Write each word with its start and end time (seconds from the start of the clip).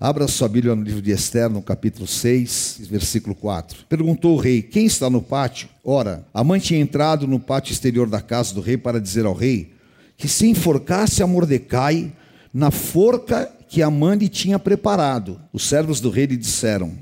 Abra 0.00 0.28
sua 0.28 0.48
Bíblia 0.48 0.76
no 0.76 0.82
livro 0.84 1.02
de 1.02 1.10
Esther, 1.10 1.50
no 1.50 1.60
capítulo 1.60 2.06
6, 2.06 2.82
versículo 2.88 3.34
4. 3.34 3.84
Perguntou 3.88 4.36
o 4.36 4.40
rei: 4.40 4.62
Quem 4.62 4.86
está 4.86 5.10
no 5.10 5.20
pátio? 5.20 5.68
Ora, 5.82 6.24
a 6.32 6.44
mãe 6.44 6.60
tinha 6.60 6.78
entrado 6.78 7.26
no 7.26 7.40
pátio 7.40 7.72
exterior 7.72 8.08
da 8.08 8.20
casa 8.20 8.54
do 8.54 8.60
rei 8.60 8.76
para 8.76 9.00
dizer 9.00 9.26
ao 9.26 9.34
rei 9.34 9.72
que 10.16 10.28
se 10.28 10.46
enforcasse 10.46 11.20
a 11.20 11.26
Mordecai 11.26 12.12
na 12.54 12.70
forca 12.70 13.52
que 13.68 13.82
a 13.82 13.90
mãe 13.90 14.16
lhe 14.16 14.28
tinha 14.28 14.56
preparado. 14.56 15.40
Os 15.52 15.68
servos 15.68 15.98
do 15.98 16.10
rei 16.10 16.26
lhe 16.26 16.36
disseram: 16.36 16.92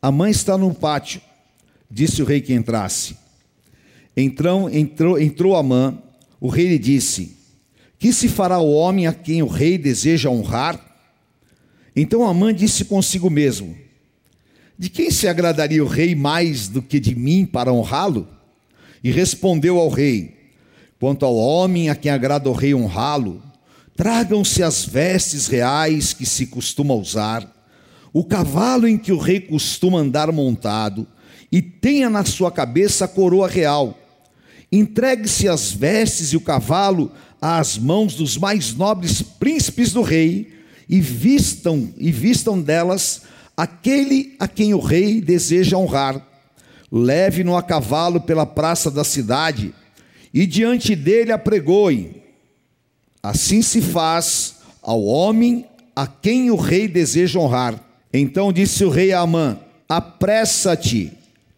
A 0.00 0.12
mãe 0.12 0.30
está 0.30 0.56
no 0.56 0.72
pátio. 0.72 1.20
Disse 1.90 2.22
o 2.22 2.24
rei 2.24 2.40
que 2.40 2.54
entrasse. 2.54 3.16
Entrou, 4.16 4.70
entrou, 4.70 5.56
Amã. 5.56 5.98
O 6.40 6.46
rei 6.46 6.68
lhe 6.68 6.78
disse: 6.78 7.36
Que 7.98 8.12
se 8.12 8.28
fará 8.28 8.60
o 8.60 8.72
homem 8.72 9.08
a 9.08 9.12
quem 9.12 9.42
o 9.42 9.48
rei 9.48 9.76
deseja 9.76 10.30
honrar? 10.30 10.91
Então 11.94 12.26
Amã 12.26 12.54
disse 12.54 12.84
consigo 12.84 13.28
mesmo: 13.28 13.76
De 14.78 14.88
quem 14.88 15.10
se 15.10 15.28
agradaria 15.28 15.84
o 15.84 15.88
rei 15.88 16.14
mais 16.14 16.68
do 16.68 16.80
que 16.80 16.98
de 16.98 17.14
mim 17.14 17.44
para 17.44 17.72
honrá-lo? 17.72 18.26
E 19.04 19.10
respondeu 19.10 19.78
ao 19.78 19.88
rei: 19.88 20.34
Quanto 20.98 21.24
ao 21.24 21.36
homem 21.36 21.90
a 21.90 21.94
quem 21.94 22.10
agrada 22.10 22.48
o 22.48 22.54
rei 22.54 22.74
honrá-lo, 22.74 23.42
tragam-se 23.94 24.62
as 24.62 24.84
vestes 24.84 25.46
reais 25.46 26.12
que 26.12 26.24
se 26.24 26.46
costuma 26.46 26.94
usar, 26.94 27.50
o 28.12 28.24
cavalo 28.24 28.88
em 28.88 28.96
que 28.96 29.12
o 29.12 29.18
rei 29.18 29.40
costuma 29.40 29.98
andar 29.98 30.32
montado, 30.32 31.06
e 31.50 31.60
tenha 31.60 32.08
na 32.08 32.24
sua 32.24 32.50
cabeça 32.50 33.04
a 33.04 33.08
coroa 33.08 33.46
real. 33.46 33.98
Entregue-se 34.70 35.46
as 35.48 35.70
vestes 35.70 36.32
e 36.32 36.36
o 36.36 36.40
cavalo 36.40 37.12
às 37.38 37.76
mãos 37.76 38.14
dos 38.14 38.38
mais 38.38 38.74
nobres 38.74 39.20
príncipes 39.20 39.92
do 39.92 40.00
rei 40.00 40.61
e 40.92 41.00
vistam 41.00 41.88
e 41.96 42.12
vistam 42.12 42.60
delas 42.60 43.22
aquele 43.56 44.36
a 44.38 44.46
quem 44.46 44.74
o 44.74 44.78
rei 44.78 45.22
deseja 45.22 45.78
honrar. 45.78 46.22
Leve-no 46.92 47.56
a 47.56 47.62
cavalo 47.62 48.20
pela 48.20 48.44
praça 48.44 48.90
da 48.90 49.02
cidade 49.02 49.74
e 50.34 50.46
diante 50.46 50.94
dele 50.94 51.32
apregoe. 51.32 52.22
Assim 53.22 53.62
se 53.62 53.80
faz 53.80 54.56
ao 54.82 55.02
homem 55.02 55.64
a 55.96 56.06
quem 56.06 56.50
o 56.50 56.56
rei 56.56 56.86
deseja 56.86 57.40
honrar. 57.40 57.82
Então 58.12 58.52
disse 58.52 58.84
o 58.84 58.90
rei 58.90 59.14
a 59.14 59.20
Amã: 59.20 59.58
Apressa-te, 59.88 61.10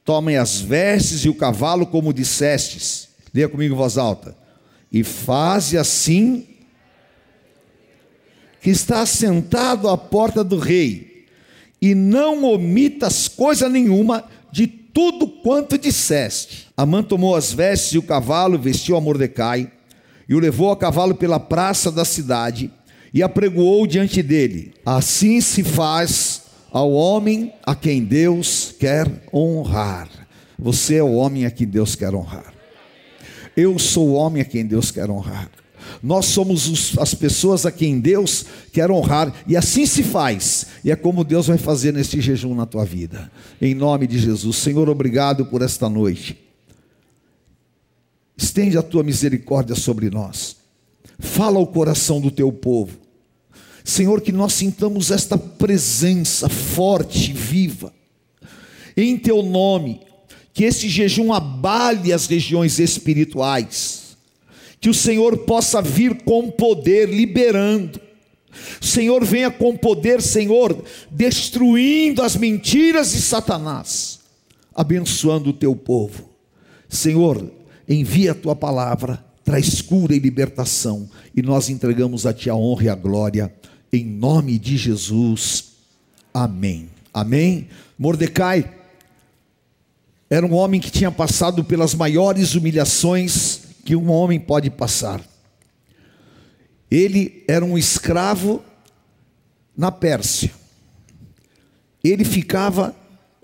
tomem 0.04 0.36
as 0.36 0.60
vestes 0.60 1.24
e 1.24 1.28
o 1.28 1.34
cavalo 1.34 1.88
como 1.88 2.14
dissestes. 2.14 3.08
Leia 3.34 3.48
comigo 3.48 3.74
em 3.74 3.76
voz 3.76 3.98
alta. 3.98 4.36
E 4.92 5.02
faze 5.02 5.76
assim 5.76 6.53
que 8.64 8.70
está 8.70 9.04
sentado 9.04 9.90
à 9.90 9.98
porta 9.98 10.42
do 10.42 10.58
rei, 10.58 11.26
e 11.82 11.94
não 11.94 12.44
omitas 12.44 13.28
coisa 13.28 13.68
nenhuma 13.68 14.24
de 14.50 14.66
tudo 14.66 15.28
quanto 15.28 15.76
disseste. 15.76 16.68
Amã 16.74 17.02
tomou 17.02 17.36
as 17.36 17.52
vestes 17.52 17.92
e 17.92 17.98
o 17.98 18.02
cavalo, 18.02 18.58
vestiu 18.58 18.96
a 18.96 19.02
Mordecai, 19.02 19.70
e 20.26 20.34
o 20.34 20.38
levou 20.38 20.72
a 20.72 20.78
cavalo 20.78 21.14
pela 21.14 21.38
praça 21.38 21.92
da 21.92 22.06
cidade, 22.06 22.70
e 23.12 23.22
apregoou 23.22 23.86
diante 23.86 24.22
dele. 24.22 24.72
Assim 24.86 25.42
se 25.42 25.62
faz 25.62 26.44
ao 26.72 26.90
homem 26.90 27.52
a 27.64 27.74
quem 27.74 28.02
Deus 28.02 28.74
quer 28.80 29.28
honrar. 29.30 30.08
Você 30.58 30.94
é 30.94 31.02
o 31.02 31.12
homem 31.12 31.44
a 31.44 31.50
quem 31.50 31.66
Deus 31.66 31.94
quer 31.94 32.14
honrar. 32.14 32.54
Eu 33.54 33.78
sou 33.78 34.08
o 34.08 34.14
homem 34.14 34.40
a 34.40 34.44
quem 34.46 34.64
Deus 34.64 34.90
quer 34.90 35.10
honrar. 35.10 35.50
Nós 36.02 36.26
somos 36.26 36.68
os, 36.68 36.98
as 36.98 37.14
pessoas 37.14 37.64
a 37.64 37.72
quem 37.72 37.98
Deus 37.98 38.44
quer 38.72 38.90
honrar, 38.90 39.34
e 39.46 39.56
assim 39.56 39.86
se 39.86 40.02
faz, 40.02 40.66
e 40.84 40.90
é 40.90 40.96
como 40.96 41.24
Deus 41.24 41.46
vai 41.46 41.58
fazer 41.58 41.92
neste 41.92 42.20
jejum 42.20 42.54
na 42.54 42.66
tua 42.66 42.84
vida, 42.84 43.30
em 43.60 43.74
nome 43.74 44.06
de 44.06 44.18
Jesus. 44.18 44.56
Senhor, 44.56 44.88
obrigado 44.88 45.46
por 45.46 45.62
esta 45.62 45.88
noite. 45.88 46.38
Estende 48.36 48.76
a 48.76 48.82
tua 48.82 49.02
misericórdia 49.02 49.74
sobre 49.74 50.10
nós, 50.10 50.56
fala 51.18 51.58
ao 51.58 51.66
coração 51.66 52.20
do 52.20 52.30
teu 52.30 52.52
povo, 52.52 52.98
Senhor, 53.84 54.22
que 54.22 54.32
nós 54.32 54.54
sintamos 54.54 55.10
esta 55.10 55.36
presença 55.36 56.48
forte, 56.48 57.32
viva, 57.32 57.92
em 58.96 59.16
teu 59.16 59.42
nome, 59.42 60.00
que 60.54 60.64
esse 60.64 60.88
jejum 60.88 61.32
abale 61.32 62.12
as 62.12 62.26
regiões 62.26 62.78
espirituais 62.78 64.03
que 64.84 64.90
o 64.90 64.92
Senhor 64.92 65.38
possa 65.46 65.80
vir 65.80 66.24
com 66.24 66.50
poder, 66.50 67.08
liberando. 67.08 67.98
Senhor 68.82 69.24
venha 69.24 69.50
com 69.50 69.74
poder, 69.74 70.20
Senhor, 70.20 70.84
destruindo 71.10 72.20
as 72.20 72.36
mentiras 72.36 73.12
de 73.12 73.22
Satanás, 73.22 74.20
abençoando 74.74 75.48
o 75.48 75.52
teu 75.54 75.74
povo. 75.74 76.28
Senhor, 76.86 77.50
envia 77.88 78.32
a 78.32 78.34
tua 78.34 78.54
palavra, 78.54 79.24
traz 79.42 79.80
cura 79.80 80.14
e 80.14 80.18
libertação, 80.18 81.08
e 81.34 81.40
nós 81.40 81.70
entregamos 81.70 82.26
a 82.26 82.34
ti 82.34 82.50
a 82.50 82.54
honra 82.54 82.84
e 82.84 82.88
a 82.90 82.94
glória, 82.94 83.54
em 83.90 84.04
nome 84.04 84.58
de 84.58 84.76
Jesus. 84.76 85.76
Amém. 86.34 86.90
Amém. 87.10 87.68
Mordecai 87.98 88.70
era 90.28 90.44
um 90.44 90.52
homem 90.52 90.78
que 90.78 90.90
tinha 90.90 91.10
passado 91.10 91.64
pelas 91.64 91.94
maiores 91.94 92.54
humilhações 92.54 93.63
que 93.84 93.94
um 93.94 94.10
homem 94.10 94.40
pode 94.40 94.70
passar. 94.70 95.22
Ele 96.90 97.44
era 97.46 97.64
um 97.64 97.76
escravo 97.76 98.62
na 99.76 99.92
Pérsia. 99.92 100.50
Ele 102.02 102.24
ficava 102.24 102.94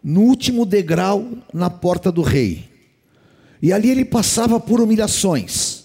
no 0.02 0.22
último 0.22 0.64
degrau 0.64 1.28
na 1.52 1.68
porta 1.68 2.10
do 2.10 2.22
rei. 2.22 2.68
E 3.62 3.72
ali 3.72 3.90
ele 3.90 4.04
passava 4.04 4.58
por 4.58 4.80
humilhações. 4.80 5.84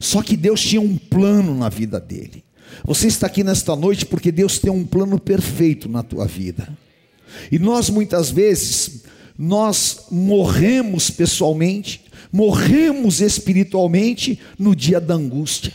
Só 0.00 0.22
que 0.22 0.36
Deus 0.36 0.60
tinha 0.60 0.80
um 0.80 0.96
plano 0.96 1.54
na 1.54 1.68
vida 1.68 2.00
dele. 2.00 2.44
Você 2.84 3.06
está 3.06 3.26
aqui 3.26 3.44
nesta 3.44 3.76
noite 3.76 4.06
porque 4.06 4.32
Deus 4.32 4.58
tem 4.58 4.70
um 4.70 4.84
plano 4.84 5.18
perfeito 5.18 5.88
na 5.88 6.02
tua 6.02 6.26
vida. 6.26 6.76
E 7.50 7.58
nós 7.58 7.90
muitas 7.90 8.30
vezes 8.30 9.04
nós 9.36 10.06
morremos 10.10 11.10
pessoalmente, 11.10 12.03
morremos 12.32 13.20
espiritualmente 13.20 14.38
no 14.58 14.74
dia 14.74 15.00
da 15.00 15.14
angústia. 15.14 15.72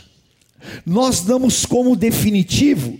Nós 0.84 1.20
damos 1.20 1.64
como 1.64 1.96
definitivo 1.96 2.98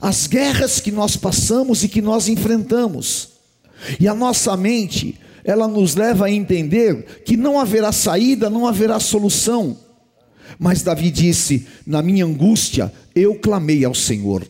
as 0.00 0.26
guerras 0.26 0.80
que 0.80 0.92
nós 0.92 1.16
passamos 1.16 1.82
e 1.82 1.88
que 1.88 2.02
nós 2.02 2.28
enfrentamos. 2.28 3.30
E 4.00 4.08
a 4.08 4.14
nossa 4.14 4.56
mente, 4.56 5.18
ela 5.44 5.68
nos 5.68 5.94
leva 5.94 6.26
a 6.26 6.30
entender 6.30 7.22
que 7.24 7.36
não 7.36 7.58
haverá 7.58 7.92
saída, 7.92 8.50
não 8.50 8.66
haverá 8.66 8.98
solução. 8.98 9.76
Mas 10.58 10.82
Davi 10.82 11.10
disse: 11.10 11.66
Na 11.86 12.02
minha 12.02 12.24
angústia, 12.24 12.92
eu 13.14 13.34
clamei 13.36 13.84
ao 13.84 13.94
Senhor. 13.94 14.46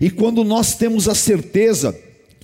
E 0.00 0.10
quando 0.10 0.44
nós 0.44 0.74
temos 0.74 1.08
a 1.08 1.14
certeza 1.14 1.96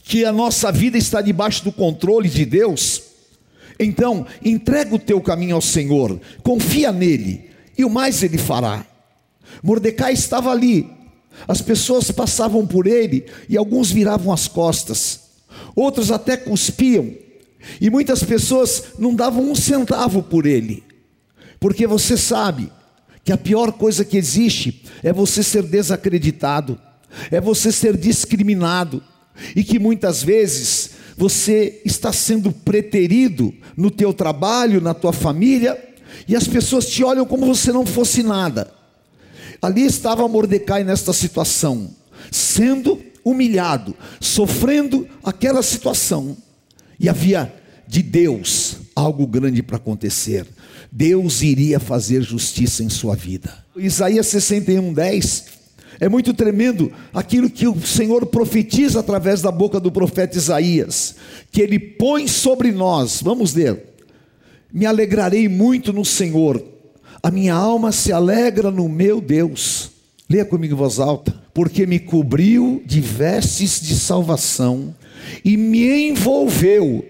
que 0.03 0.25
a 0.25 0.33
nossa 0.33 0.71
vida 0.71 0.99
está 0.99 1.21
debaixo 1.21 1.65
do 1.65 1.73
controle 1.73 2.29
de 2.29 2.45
Deus, 2.45 3.03
então, 3.79 4.27
entrega 4.45 4.95
o 4.95 4.99
teu 4.99 5.21
caminho 5.21 5.57
ao 5.57 5.61
Senhor, 5.61 6.21
confia 6.43 6.93
nele, 6.93 7.51
e 7.77 7.85
o 7.85 7.91
mais 7.91 8.23
ele 8.23 8.39
fará. 8.39 8.87
Mordecai 9.63 10.13
estava 10.13 10.51
ali, 10.51 10.89
as 11.49 11.61
pessoas 11.61 12.11
passavam 12.11 12.67
por 12.67 12.87
ele 12.87 13.27
e 13.49 13.57
alguns 13.57 13.91
viravam 13.91 14.33
as 14.33 14.47
costas, 14.47 15.21
outros 15.75 16.11
até 16.11 16.37
cuspiam, 16.37 17.13
e 17.81 17.91
muitas 17.91 18.23
pessoas 18.23 18.85
não 18.99 19.15
davam 19.15 19.51
um 19.51 19.55
centavo 19.55 20.23
por 20.23 20.47
ele, 20.47 20.85
porque 21.59 21.87
você 21.87 22.17
sabe 22.17 22.71
que 23.25 23.33
a 23.33 23.39
pior 23.39 23.73
coisa 23.73 24.05
que 24.05 24.19
existe 24.19 24.85
é 25.03 25.13
você 25.13 25.43
ser 25.43 25.63
desacreditado, 25.63 26.79
é 27.31 27.41
você 27.41 27.73
ser 27.73 27.97
discriminado, 27.97 29.03
e 29.57 29.65
que 29.65 29.79
muitas 29.79 30.23
vezes 30.23 30.91
você 31.17 31.81
está 31.85 32.13
sendo 32.13 32.51
preterido 32.53 33.53
no 33.77 33.91
teu 33.91 34.13
trabalho, 34.13 34.81
na 34.81 34.95
tua 34.95 35.13
família, 35.13 35.79
e 36.29 36.35
as 36.35 36.47
pessoas 36.47 36.87
te 36.87 37.03
olham 37.05 37.27
como 37.27 37.55
se 37.55 37.73
não 37.73 37.85
fosse 37.85 38.23
nada. 38.23 38.73
Ali 39.61 39.85
estava 39.85 40.27
Mordecai 40.29 40.85
nesta 40.85 41.13
situação, 41.13 41.91
sendo 42.31 43.01
humilhado, 43.25 43.97
sofrendo 44.21 45.09
aquela 45.23 45.63
situação, 45.63 46.37
e 46.99 47.09
havia 47.09 47.53
de 47.87 48.03
Deus 48.03 48.77
algo 48.95 49.27
grande 49.27 49.63
para 49.63 49.77
acontecer. 49.77 50.47
Deus 50.91 51.43
iria 51.43 51.81
fazer 51.81 52.23
justiça 52.23 52.85
em 52.85 52.89
sua 52.89 53.17
vida. 53.17 53.65
Isaías 53.77 54.27
61, 54.29 54.93
10 54.93 55.45
é 56.05 56.09
muito 56.09 56.35
tremendo 56.35 56.93
aquilo 57.15 57.49
que 57.49 57.67
o 57.67 57.81
Senhor 57.81 58.27
profetiza 58.27 59.01
através 59.01 59.41
da 59.41 59.51
boca 59.51 59.81
do 59.81 59.91
profeta 59.91 60.37
Isaías, 60.37 61.17
que 61.51 61.63
ele 61.63 61.79
põe 61.79 62.29
sobre 62.29 62.71
nós. 62.71 63.23
Vamos 63.23 63.55
ler. 63.55 63.95
Me 64.71 64.85
alegrarei 64.85 65.49
muito 65.49 65.95
no 65.95 66.05
Senhor, 66.05 66.63
a 67.23 67.31
minha 67.31 67.55
alma 67.55 67.91
se 67.91 68.13
alegra 68.13 68.71
no 68.71 68.87
meu 68.87 69.19
Deus. 69.19 69.93
Leia 70.29 70.45
comigo 70.45 70.75
em 70.75 70.77
voz 70.77 71.01
alta. 71.01 71.35
porque 71.55 71.87
me 71.87 71.99
cobriu 71.99 72.83
de 72.85 73.01
vestes 73.01 73.81
de 73.81 73.95
salvação 73.95 74.95
e 75.43 75.57
me 75.57 76.09
envolveu 76.09 77.03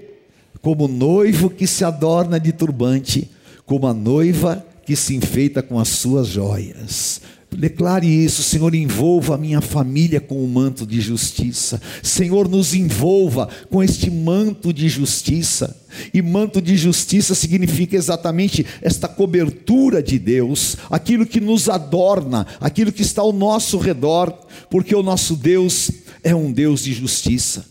como 0.63 0.87
noivo 0.87 1.51
que 1.51 1.67
se 1.67 1.85
adorna 1.85 2.39
de 2.39 2.53
turbante, 2.53 3.29
como 3.67 3.89
a 3.89 3.95
noiva 3.95 4.65
que 4.87 4.95
se 4.95 5.17
enfeita 5.17 5.63
com 5.63 5.81
as 5.81 5.89
suas 5.89 6.29
joias. 6.29 7.23
Declare 7.57 8.07
isso, 8.07 8.43
Senhor, 8.43 8.75
envolva 8.75 9.35
a 9.35 9.39
minha 9.39 9.61
família 9.61 10.21
com 10.21 10.45
o 10.45 10.49
manto 10.49 10.87
de 10.87 11.01
justiça. 11.01 11.81
Senhor, 12.03 12.49
nos 12.49 12.75
envolva 12.75 13.49
com 13.71 13.83
este 13.83 14.11
manto 14.11 14.73
de 14.73 14.89
justiça. 14.89 15.77
E 16.13 16.21
manto 16.21 16.61
de 16.61 16.77
justiça 16.77 17.35
significa 17.35 17.97
exatamente 17.97 18.67
esta 18.83 19.09
cobertura 19.09 20.03
de 20.03 20.19
Deus, 20.19 20.77
aquilo 20.91 21.27
que 21.27 21.41
nos 21.41 21.69
adorna, 21.69 22.47
aquilo 22.61 22.93
que 22.93 23.03
está 23.03 23.23
ao 23.23 23.33
nosso 23.33 23.79
redor, 23.79 24.33
porque 24.69 24.95
o 24.95 25.03
nosso 25.03 25.37
Deus 25.37 25.91
é 26.23 26.35
um 26.35 26.51
Deus 26.51 26.83
de 26.83 26.93
justiça. 26.93 27.65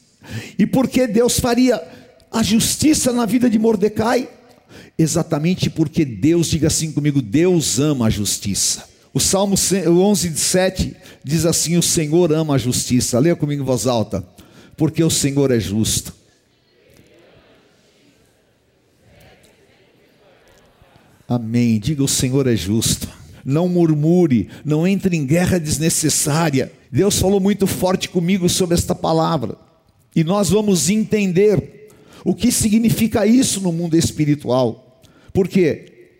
E 0.57 0.65
porque 0.65 1.05
Deus 1.07 1.39
faria 1.39 1.81
a 2.31 2.41
justiça 2.41 3.11
na 3.11 3.25
vida 3.25 3.49
de 3.49 3.59
Mordecai? 3.59 4.29
Exatamente 4.97 5.69
porque 5.69 6.05
Deus, 6.05 6.47
diga 6.47 6.67
assim 6.67 6.91
comigo, 6.91 7.21
Deus 7.21 7.79
ama 7.79 8.07
a 8.07 8.09
justiça. 8.09 8.92
O 9.13 9.19
Salmo 9.19 9.53
11, 9.55 10.35
7 10.35 10.95
diz 11.23 11.45
assim: 11.45 11.77
O 11.77 11.83
Senhor 11.83 12.33
ama 12.33 12.55
a 12.55 12.57
justiça. 12.57 13.19
Leia 13.19 13.35
comigo 13.35 13.61
em 13.61 13.65
voz 13.65 13.85
alta. 13.85 14.27
Porque 14.75 15.03
o 15.03 15.09
Senhor 15.09 15.51
é 15.51 15.59
justo. 15.59 16.15
Amém. 21.27 21.79
Diga: 21.79 22.03
O 22.03 22.07
Senhor 22.07 22.47
é 22.47 22.55
justo. 22.55 23.07
Não 23.45 23.67
murmure, 23.67 24.49
não 24.65 24.87
entre 24.87 25.15
em 25.15 25.25
guerra 25.25 25.59
desnecessária. 25.59 26.71
Deus 26.91 27.19
falou 27.19 27.39
muito 27.39 27.67
forte 27.67 28.09
comigo 28.09 28.49
sobre 28.49 28.73
esta 28.73 28.95
palavra. 28.95 29.57
E 30.15 30.23
nós 30.23 30.49
vamos 30.49 30.89
entender 30.89 31.89
o 32.23 32.33
que 32.33 32.51
significa 32.51 33.27
isso 33.27 33.61
no 33.61 33.71
mundo 33.71 33.95
espiritual. 33.95 35.01
Porque 35.33 36.15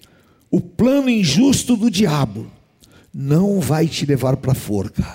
o 0.52 0.60
plano 0.60 1.10
injusto 1.10 1.76
do 1.76 1.90
diabo 1.90 2.52
não 3.14 3.60
vai 3.60 3.88
te 3.88 4.06
levar 4.06 4.38
para 4.38 4.54
a 4.54 4.56
forca. 4.56 5.06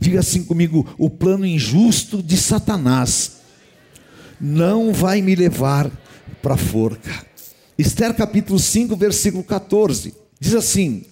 Diga 0.00 0.20
assim 0.20 0.42
comigo: 0.44 0.86
o 0.98 1.08
plano 1.08 1.46
injusto 1.46 2.22
de 2.22 2.36
Satanás 2.36 3.36
não 4.40 4.92
vai 4.92 5.22
me 5.22 5.34
levar 5.34 5.90
para 6.42 6.54
a 6.54 6.58
forca. 6.58 7.24
Esther 7.78 8.14
capítulo 8.14 8.58
5, 8.58 8.96
versículo 8.96 9.44
14, 9.44 10.14
diz 10.40 10.54
assim: 10.54 11.04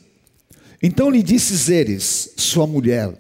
Então 0.83 1.11
lhe 1.11 1.23
disse 1.23 1.55
Zeres, 1.55 2.31
sua 2.37 2.67
mulher, 2.67 3.13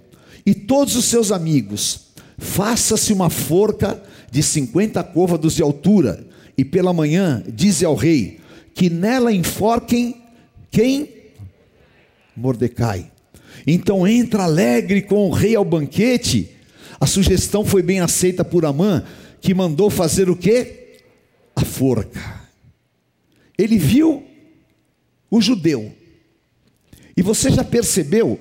e 0.44 0.54
todos 0.54 0.96
os 0.96 1.04
seus 1.04 1.30
amigos: 1.30 2.08
Faça-se 2.36 3.12
uma 3.12 3.30
forca 3.30 4.02
de 4.30 4.42
50 4.42 5.02
côvados 5.04 5.54
de 5.54 5.62
altura, 5.62 6.26
e 6.58 6.64
pela 6.64 6.92
manhã 6.92 7.42
dize 7.46 7.84
ao 7.84 7.94
rei 7.94 8.40
que 8.74 8.90
nela 8.90 9.32
enforquem 9.32 10.16
quem? 10.70 11.13
Mordecai. 12.36 13.10
Então 13.66 14.06
entra 14.06 14.44
alegre 14.44 15.02
com 15.02 15.28
o 15.28 15.32
rei 15.32 15.54
ao 15.54 15.64
banquete. 15.64 16.50
A 17.00 17.06
sugestão 17.06 17.64
foi 17.64 17.82
bem 17.82 18.00
aceita 18.00 18.44
por 18.44 18.64
Amã, 18.64 19.04
que 19.40 19.54
mandou 19.54 19.90
fazer 19.90 20.28
o 20.28 20.36
quê? 20.36 20.98
A 21.54 21.64
forca. 21.64 22.42
Ele 23.56 23.78
viu 23.78 24.24
o 25.30 25.40
judeu. 25.40 25.92
E 27.16 27.22
você 27.22 27.50
já 27.50 27.62
percebeu 27.62 28.40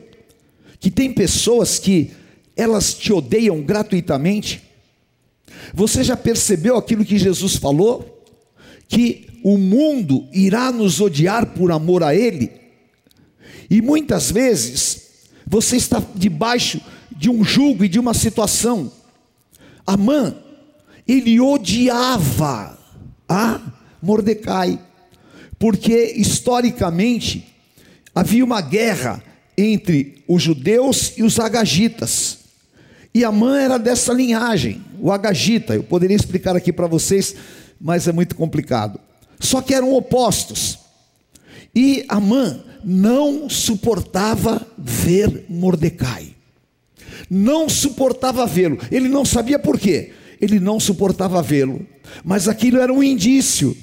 que 0.79 0.89
tem 0.89 1.13
pessoas 1.13 1.77
que 1.77 2.11
elas 2.55 2.93
te 2.93 3.13
odeiam 3.13 3.61
gratuitamente? 3.61 4.61
Você 5.73 6.03
já 6.03 6.17
percebeu 6.17 6.77
aquilo 6.77 7.05
que 7.05 7.17
Jesus 7.17 7.55
falou? 7.55 8.25
Que 8.87 9.27
o 9.43 9.57
mundo 9.57 10.27
irá 10.31 10.71
nos 10.71 10.99
odiar 10.99 11.53
por 11.53 11.71
amor 11.71 12.03
a 12.03 12.15
Ele? 12.15 12.62
E 13.69 13.81
muitas 13.81 14.31
vezes 14.31 15.03
você 15.45 15.75
está 15.75 16.01
debaixo 16.15 16.81
de 17.15 17.29
um 17.29 17.43
jugo 17.43 17.83
e 17.83 17.89
de 17.89 17.99
uma 17.99 18.13
situação. 18.13 18.91
Amã, 19.85 20.35
ele 21.07 21.39
odiava 21.39 22.77
a 23.27 23.61
Mordecai, 24.01 24.79
porque 25.59 26.13
historicamente 26.15 27.53
havia 28.13 28.43
uma 28.43 28.61
guerra 28.61 29.23
entre 29.57 30.23
os 30.27 30.41
judeus 30.41 31.13
e 31.17 31.23
os 31.23 31.39
agagitas. 31.39 32.39
E 33.13 33.23
Amã 33.23 33.59
era 33.59 33.77
dessa 33.77 34.11
linhagem, 34.11 34.83
o 34.99 35.11
agagita. 35.11 35.75
Eu 35.75 35.83
poderia 35.83 36.15
explicar 36.15 36.55
aqui 36.55 36.73
para 36.73 36.87
vocês, 36.87 37.35
mas 37.79 38.07
é 38.07 38.11
muito 38.11 38.35
complicado. 38.35 38.99
Só 39.39 39.61
que 39.61 39.73
eram 39.73 39.93
opostos. 39.93 40.79
E 41.75 42.05
Amã 42.07 42.63
não 42.83 43.49
suportava 43.49 44.65
ver 44.77 45.45
Mordecai. 45.49 46.33
Não 47.29 47.69
suportava 47.69 48.45
vê-lo. 48.45 48.77
Ele 48.91 49.07
não 49.07 49.25
sabia 49.25 49.57
por 49.57 49.79
quê. 49.79 50.11
Ele 50.41 50.59
não 50.59 50.79
suportava 50.79 51.41
vê-lo. 51.41 51.85
Mas 52.23 52.47
aquilo 52.47 52.79
era 52.79 52.91
um 52.91 53.03
indício 53.03 53.75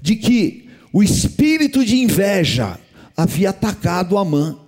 de 0.00 0.16
que 0.16 0.68
o 0.92 1.02
espírito 1.02 1.84
de 1.84 1.96
inveja 1.96 2.78
havia 3.16 3.50
atacado 3.50 4.18
Amã. 4.18 4.58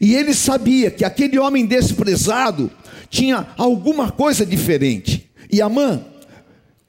E 0.00 0.14
ele 0.14 0.34
sabia 0.34 0.90
que 0.90 1.04
aquele 1.04 1.38
homem 1.38 1.66
desprezado 1.66 2.70
tinha 3.10 3.48
alguma 3.56 4.10
coisa 4.10 4.46
diferente. 4.46 5.28
E 5.50 5.60
Amã, 5.60 6.04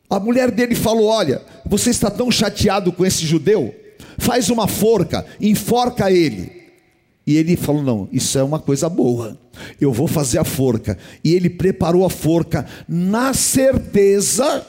a 0.09 0.19
mulher 0.19 0.51
dele 0.51 0.75
falou: 0.75 1.07
Olha, 1.07 1.41
você 1.65 1.89
está 1.89 2.11
tão 2.11 2.29
chateado 2.29 2.91
com 2.91 3.05
esse 3.05 3.25
judeu 3.25 3.73
faz 4.17 4.49
uma 4.49 4.67
forca, 4.67 5.25
enforca 5.39 6.11
ele. 6.11 6.63
E 7.25 7.37
ele 7.37 7.55
falou: 7.55 7.81
Não, 7.81 8.09
isso 8.11 8.37
é 8.37 8.43
uma 8.43 8.59
coisa 8.59 8.89
boa, 8.89 9.37
eu 9.79 9.91
vou 9.91 10.07
fazer 10.07 10.39
a 10.39 10.43
forca. 10.43 10.97
E 11.23 11.33
ele 11.33 11.49
preparou 11.49 12.05
a 12.05 12.09
forca 12.09 12.65
na 12.87 13.33
certeza, 13.33 14.65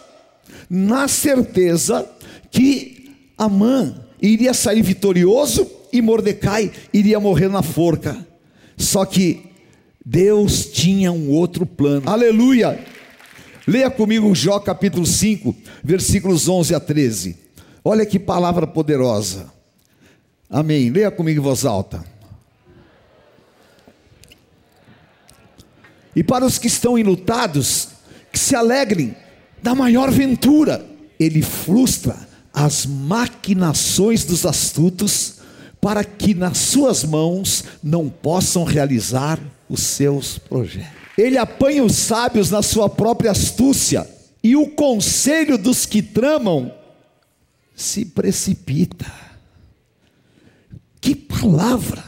na 0.70 1.08
certeza 1.08 2.08
que 2.50 3.10
Amã 3.36 3.94
iria 4.22 4.54
sair 4.54 4.82
vitorioso 4.82 5.68
e 5.92 6.00
Mordecai 6.00 6.70
iria 6.92 7.18
morrer 7.18 7.48
na 7.48 7.62
forca. 7.62 8.16
Só 8.76 9.04
que 9.04 9.42
Deus 10.04 10.66
tinha 10.66 11.12
um 11.12 11.30
outro 11.30 11.66
plano. 11.66 12.08
Aleluia! 12.08 12.78
Leia 13.66 13.90
comigo 13.90 14.34
Jó 14.34 14.60
capítulo 14.60 15.06
5, 15.06 15.54
versículos 15.82 16.48
11 16.48 16.74
a 16.74 16.80
13. 16.80 17.43
Olha 17.84 18.06
que 18.06 18.18
palavra 18.18 18.66
poderosa. 18.66 19.52
Amém. 20.48 20.88
Leia 20.88 21.10
comigo 21.10 21.40
em 21.40 21.44
voz 21.44 21.64
alta. 21.66 22.02
E 26.16 26.24
para 26.24 26.46
os 26.46 26.58
que 26.58 26.68
estão 26.68 26.98
enlutados, 26.98 27.88
que 28.32 28.38
se 28.38 28.56
alegrem 28.56 29.14
da 29.62 29.74
maior 29.74 30.10
ventura. 30.10 30.84
Ele 31.18 31.40
frustra 31.40 32.16
as 32.52 32.84
maquinações 32.84 34.24
dos 34.24 34.44
astutos, 34.44 35.36
para 35.80 36.04
que 36.04 36.34
nas 36.34 36.58
suas 36.58 37.04
mãos 37.04 37.64
não 37.82 38.08
possam 38.08 38.64
realizar 38.64 39.38
os 39.68 39.80
seus 39.80 40.38
projetos. 40.38 40.92
Ele 41.16 41.38
apanha 41.38 41.84
os 41.84 41.94
sábios 41.94 42.50
na 42.50 42.62
sua 42.62 42.88
própria 42.88 43.30
astúcia, 43.30 44.06
e 44.42 44.54
o 44.56 44.68
conselho 44.68 45.56
dos 45.56 45.86
que 45.86 46.02
tramam 46.02 46.72
se 47.74 48.04
precipita. 48.04 49.12
Que 51.00 51.14
palavra! 51.14 52.04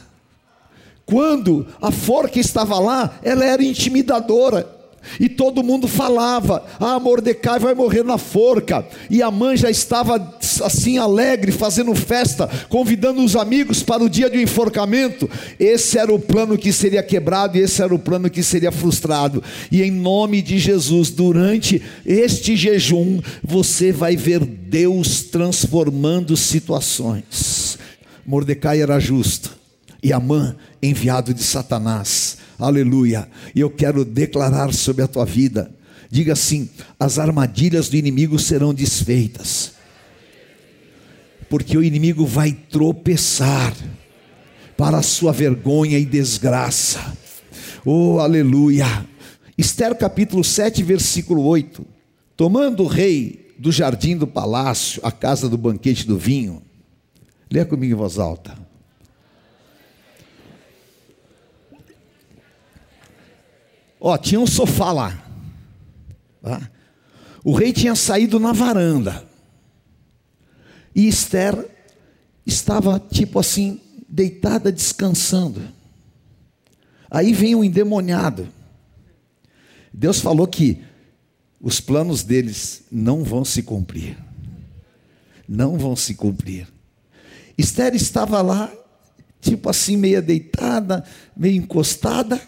Quando 1.05 1.67
a 1.81 1.93
forca 1.93 2.41
estava 2.41 2.79
lá, 2.81 3.19
ela 3.23 3.45
era 3.45 3.63
intimidadora. 3.63 4.76
E 5.21 5.29
todo 5.29 5.63
mundo 5.63 5.87
falava: 5.89 6.65
Ah, 6.81 6.99
Mordecai 6.99 7.59
vai 7.59 7.75
morrer 7.75 8.05
na 8.05 8.19
forca. 8.19 8.87
E 9.09 9.23
a 9.23 9.31
mãe 9.31 9.57
já 9.57 9.71
estava 9.71 10.37
assim 10.65 10.99
alegre, 10.99 11.53
fazendo 11.53 11.95
festa, 11.95 12.49
convidando 12.69 13.23
os 13.23 13.37
amigos 13.37 13.83
para 13.83 14.03
o 14.03 14.09
dia 14.09 14.29
do 14.29 14.41
enforcamento. 14.41 15.29
Esse 15.59 15.99
era 15.99 16.13
o 16.13 16.19
plano 16.19 16.59
que 16.59 16.73
seria 16.73 17.03
quebrado 17.03 17.57
e 17.57 17.61
esse 17.61 17.83
era 17.83 17.95
o 17.95 17.99
plano 17.99 18.29
que 18.29 18.43
seria 18.43 18.73
frustrado. 18.73 19.43
E 19.71 19.83
em 19.83 19.91
nome 19.91 20.43
de 20.43 20.59
Jesus, 20.59 21.11
durante 21.11 21.83
este 22.05 22.57
jejum, 22.57 23.21
você 23.43 23.93
vai 23.93 24.17
ver 24.17 24.45
Deus 24.45 25.23
transformando 25.23 26.37
situações. 26.37 27.79
Mordecai 28.27 28.81
era 28.81 28.99
justo 28.99 29.57
e 30.03 30.13
Amã 30.13 30.57
enviado 30.83 31.33
de 31.33 31.43
Satanás. 31.43 32.39
Aleluia. 32.59 33.29
E 33.55 33.61
eu 33.61 33.71
quero 33.71 34.05
declarar 34.05 34.73
sobre 34.73 35.03
a 35.03 35.09
tua 35.09 35.25
vida. 35.25 35.71
Diga 36.11 36.33
assim: 36.33 36.69
as 36.99 37.19
armadilhas 37.19 37.89
do 37.89 37.97
inimigo 37.97 38.39
serão 38.39 38.73
desfeitas. 38.73 39.73
Porque 41.49 41.77
o 41.77 41.85
inimigo 41.85 42.27
vai 42.27 42.53
tropeçar 42.53 43.75
para 44.77 44.99
a 44.99 45.03
sua 45.03 45.33
vergonha 45.33 45.99
e 45.99 46.05
desgraça. 46.05 47.17
Oh, 47.85 48.19
aleluia. 48.19 49.07
Esther 49.57 49.95
capítulo 49.95 50.43
7, 50.43 50.83
versículo 50.83 51.43
8. 51.45 51.87
Tomando 52.37 52.83
o 52.83 52.87
rei 52.87 53.55
do 53.59 53.73
jardim 53.73 54.17
do 54.17 54.27
palácio, 54.27 55.01
a 55.03 55.11
casa 55.11 55.49
do 55.49 55.57
banquete 55.57 56.07
do 56.07 56.19
vinho. 56.19 56.63
Leia 57.51 57.65
comigo 57.65 57.95
em 57.95 57.97
voz 57.97 58.19
alta. 58.19 58.66
Ó, 64.09 64.17
tinha 64.17 64.39
um 64.39 64.47
sofá 64.47 64.93
lá. 64.93 65.21
Tá? 66.41 66.71
O 67.43 67.53
rei 67.53 67.73
tinha 67.73 67.97
saído 67.97 68.39
na 68.39 68.53
varanda. 68.53 69.27
E 70.95 71.09
Esther 71.09 71.69
estava 72.47 73.01
tipo 73.01 73.41
assim, 73.41 73.81
deitada 74.09 74.71
descansando. 74.71 75.61
Aí 77.11 77.33
vem 77.33 77.57
o 77.57 77.59
um 77.59 77.65
endemoniado. 77.65 78.49
Deus 79.93 80.21
falou 80.21 80.47
que 80.47 80.85
os 81.61 81.81
planos 81.81 82.23
deles 82.23 82.85
não 82.93 83.25
vão 83.25 83.45
se 83.45 83.61
cumprir. 83.61 84.17
Não 85.49 85.77
vão 85.77 85.97
se 85.97 86.15
cumprir. 86.15 86.69
Esther 87.59 87.93
estava 87.97 88.41
lá, 88.41 88.73
tipo 89.41 89.69
assim, 89.69 89.97
meia 89.97 90.23
deitada, 90.23 91.05
meio 91.37 91.57
encostada. 91.57 92.41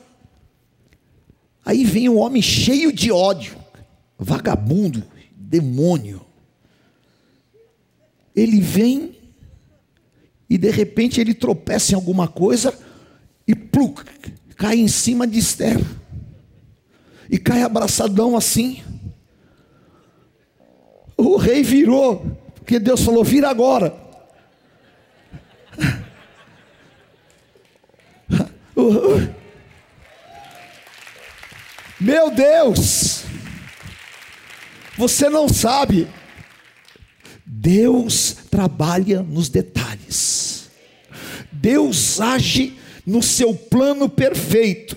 Aí 1.69 1.85
vem 1.85 2.09
um 2.09 2.17
homem 2.17 2.41
cheio 2.41 2.91
de 2.91 3.13
ódio, 3.13 3.55
vagabundo, 4.19 5.05
demônio. 5.37 6.25
Ele 8.35 8.59
vem 8.59 9.15
e 10.49 10.57
de 10.57 10.71
repente 10.71 11.21
ele 11.21 11.35
tropeça 11.35 11.93
em 11.93 11.95
alguma 11.95 12.27
coisa 12.27 12.73
e 13.47 13.55
pluk, 13.55 14.03
cai 14.57 14.79
em 14.79 14.89
cima 14.89 15.27
de 15.27 15.39
Esther. 15.39 15.79
E 17.29 17.37
cai 17.37 17.63
abraçadão 17.63 18.35
assim. 18.35 18.83
O 21.19 21.37
rei 21.37 21.63
virou, 21.63 22.25
porque 22.55 22.79
Deus 22.79 23.03
falou: 23.03 23.23
vira 23.23 23.51
agora. 23.51 23.95
Meu 32.01 32.31
Deus, 32.31 33.25
você 34.97 35.29
não 35.29 35.49
sabe, 35.49 36.07
Deus 37.45 38.37
trabalha 38.49 39.21
nos 39.23 39.49
detalhes, 39.49 40.71
Deus 41.51 42.21
age 42.21 42.79
no 43.05 43.21
seu 43.21 43.53
plano 43.53 44.09
perfeito, 44.09 44.97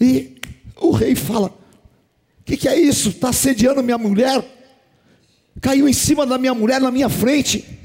e 0.00 0.34
o 0.76 0.90
rei 0.90 1.14
fala: 1.14 1.48
O 1.48 2.44
que, 2.44 2.56
que 2.56 2.68
é 2.68 2.76
isso? 2.76 3.10
Está 3.10 3.28
assediando 3.28 3.80
minha 3.80 3.98
mulher? 3.98 4.44
Caiu 5.60 5.88
em 5.88 5.92
cima 5.92 6.26
da 6.26 6.36
minha 6.36 6.52
mulher 6.52 6.80
na 6.80 6.90
minha 6.90 7.08
frente. 7.08 7.64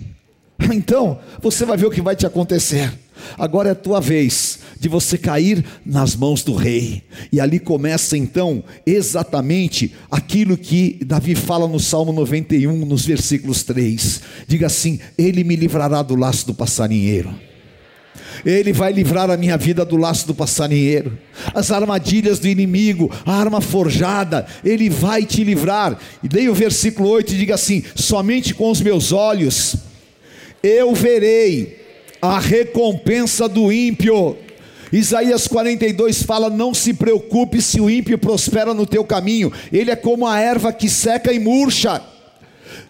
Então, 0.72 1.20
você 1.42 1.66
vai 1.66 1.76
ver 1.76 1.88
o 1.88 1.92
que 1.92 2.04
vai 2.04 2.16
te 2.16 2.26
acontecer. 2.26 2.94
Agora 3.38 3.70
é 3.70 3.72
a 3.72 3.76
tua 3.76 4.00
vez 4.00 4.60
de 4.82 4.90
você 4.90 5.16
cair 5.16 5.64
nas 5.86 6.16
mãos 6.16 6.44
do 6.44 6.56
rei. 6.56 7.04
E 7.32 7.40
ali 7.40 7.60
começa 7.60 8.18
então 8.18 8.64
exatamente 8.84 9.94
aquilo 10.10 10.58
que 10.58 10.98
Davi 11.06 11.36
fala 11.36 11.68
no 11.68 11.80
Salmo 11.80 12.12
91, 12.12 12.84
nos 12.84 13.06
versículos 13.06 13.62
3. 13.62 14.22
Diga 14.48 14.66
assim: 14.66 15.00
Ele 15.16 15.44
me 15.44 15.56
livrará 15.56 16.02
do 16.02 16.16
laço 16.16 16.48
do 16.48 16.56
passarinheiro. 16.56 17.32
Ele 18.44 18.74
vai 18.74 18.92
livrar 18.92 19.30
a 19.30 19.38
minha 19.38 19.56
vida 19.56 19.86
do 19.86 19.96
laço 19.96 20.26
do 20.26 20.34
passarinheiro, 20.34 21.16
as 21.54 21.70
armadilhas 21.70 22.40
do 22.40 22.48
inimigo, 22.48 23.12
a 23.24 23.36
arma 23.36 23.62
forjada, 23.62 24.48
Ele 24.66 24.90
vai 24.90 25.28
te 25.28 25.44
livrar. 25.44 25.96
E 26.24 26.28
leia 26.28 26.52
o 26.52 26.56
versículo 26.56 27.08
8 27.10 27.36
e 27.36 27.38
diga 27.38 27.54
assim: 27.54 27.84
Somente 27.94 28.56
com 28.56 28.72
os 28.72 28.82
meus 28.82 29.12
olhos 29.12 29.76
eu 30.64 30.96
verei 30.96 31.80
a 32.20 32.40
recompensa 32.40 33.48
do 33.48 33.72
ímpio. 33.72 34.38
Isaías 34.92 35.48
42 35.48 36.24
fala: 36.24 36.50
Não 36.50 36.74
se 36.74 36.94
preocupe 36.94 37.62
se 37.62 37.80
o 37.80 37.90
ímpio 37.90 38.18
prospera 38.18 38.74
no 38.74 38.86
teu 38.86 39.04
caminho, 39.04 39.52
ele 39.72 39.92
é 39.92 39.96
como 39.96 40.28
a 40.28 40.40
erva 40.40 40.74
que 40.74 40.90
seca 40.90 41.32
e 41.32 41.40
murcha. 41.40 42.02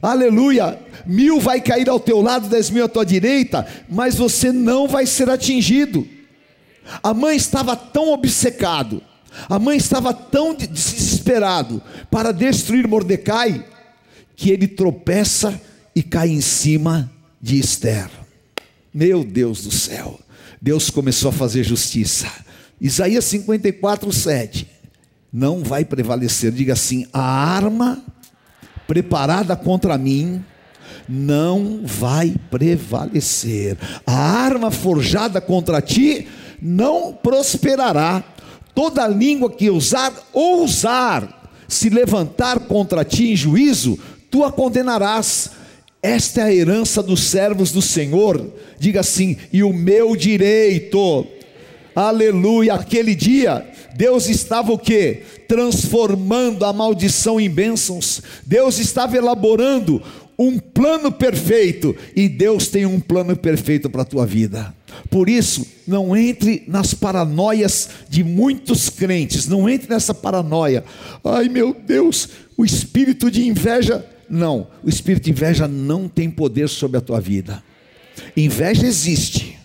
Aleluia! 0.02 0.80
Mil 1.06 1.40
vai 1.40 1.62
cair 1.62 1.90
ao 1.90 2.00
teu 2.00 2.22
lado, 2.22 2.48
dez 2.48 2.70
mil 2.70 2.86
à 2.86 2.88
tua 2.88 3.06
direita, 3.06 3.68
mas 3.90 4.16
você 4.16 4.52
não 4.52 4.88
vai 4.88 5.06
ser 5.06 5.30
atingido. 5.30 6.08
A 7.02 7.14
mãe 7.14 7.36
estava 7.36 7.76
tão 7.76 8.12
obcecado, 8.12 9.02
a 9.48 9.58
mãe 9.58 9.78
estava 9.78 10.14
tão 10.14 10.54
desesperado 10.54 11.82
para 12.10 12.32
destruir 12.32 12.88
Mordecai, 12.88 13.66
que 14.36 14.50
ele 14.50 14.68
tropeça 14.68 15.60
e 15.96 16.02
cai 16.02 16.30
em 16.30 16.42
cima 16.42 17.12
de 17.42 17.60
Esther. 17.60 18.10
Meu 18.94 19.24
Deus 19.24 19.64
do 19.64 19.72
céu, 19.72 20.20
Deus 20.62 20.92
começou 20.92 21.30
a 21.30 21.34
fazer 21.34 21.64
justiça. 21.64 22.32
Isaías 22.80 23.26
54, 23.26 24.12
7. 24.12 24.68
Não 25.34 25.64
vai 25.64 25.84
prevalecer, 25.84 26.52
diga 26.52 26.74
assim: 26.74 27.08
a 27.12 27.22
arma 27.22 28.04
preparada 28.86 29.56
contra 29.56 29.98
mim 29.98 30.44
não 31.10 31.82
vai 31.84 32.36
prevalecer. 32.52 33.76
A 34.06 34.14
arma 34.14 34.70
forjada 34.70 35.42
contra 35.42 35.82
ti 35.82 36.28
não 36.62 37.12
prosperará. 37.12 38.24
Toda 38.76 39.08
língua 39.08 39.50
que 39.50 39.70
usar, 39.70 40.14
ousar 40.32 41.42
se 41.68 41.90
levantar 41.90 42.60
contra 42.62 43.04
ti 43.04 43.32
em 43.32 43.36
juízo, 43.36 43.98
tu 44.30 44.44
a 44.44 44.52
condenarás 44.52 45.52
esta 46.02 46.42
é 46.42 46.44
a 46.46 46.54
herança 46.54 47.04
dos 47.04 47.22
servos 47.22 47.72
do 47.72 47.82
Senhor. 47.82 48.52
Diga 48.80 49.02
assim: 49.02 49.38
e 49.54 49.64
o 49.64 49.72
meu 49.72 50.16
direito. 50.16 51.28
Aleluia. 51.96 52.74
Aquele 52.74 53.14
dia, 53.14 53.68
Deus 53.96 54.28
estava 54.28 54.72
o 54.72 54.80
que? 54.80 55.22
Transformando 55.48 56.66
a 56.66 56.74
maldição 56.74 57.40
em 57.40 57.50
bênçãos. 57.50 58.22
Deus 58.46 58.80
estava 58.80 59.16
elaborando 59.18 60.02
um 60.40 60.58
plano 60.58 61.12
perfeito. 61.12 61.96
E 62.16 62.28
Deus 62.28 62.68
tem 62.68 62.86
um 62.86 63.00
plano 63.00 63.36
perfeito 63.36 63.90
para 63.90 64.02
a 64.02 64.06
tua 64.06 64.26
vida. 64.26 64.74
Por 65.10 65.30
isso, 65.30 65.68
não 65.88 66.18
entre 66.18 66.64
nas 66.68 66.94
paranoias 66.96 67.90
de 68.10 68.24
muitos 68.24 68.90
crentes. 68.90 69.48
Não 69.48 69.70
entre 69.70 69.88
nessa 69.88 70.16
paranoia. 70.16 70.84
Ai 71.24 71.48
meu 71.48 71.76
Deus, 71.76 72.30
o 72.58 72.66
espírito 72.66 73.30
de 73.30 73.46
inveja 73.48 74.04
não, 74.32 74.68
o 74.82 74.88
espírito 74.88 75.26
de 75.26 75.32
inveja 75.32 75.68
não 75.68 76.08
tem 76.08 76.32
poder 76.32 76.70
sobre 76.70 76.98
a 76.98 77.02
tua 77.02 77.20
vida. 77.20 77.62
Inveja 78.36 78.88
existe. 78.88 79.58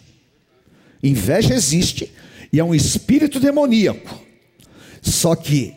Inveja 1.01 1.55
existe 1.55 2.13
e 2.53 2.59
é 2.59 2.65
um 2.65 2.75
espírito 2.75 3.39
demoníaco. 3.39 4.21
Só 5.01 5.37
que 5.37 5.75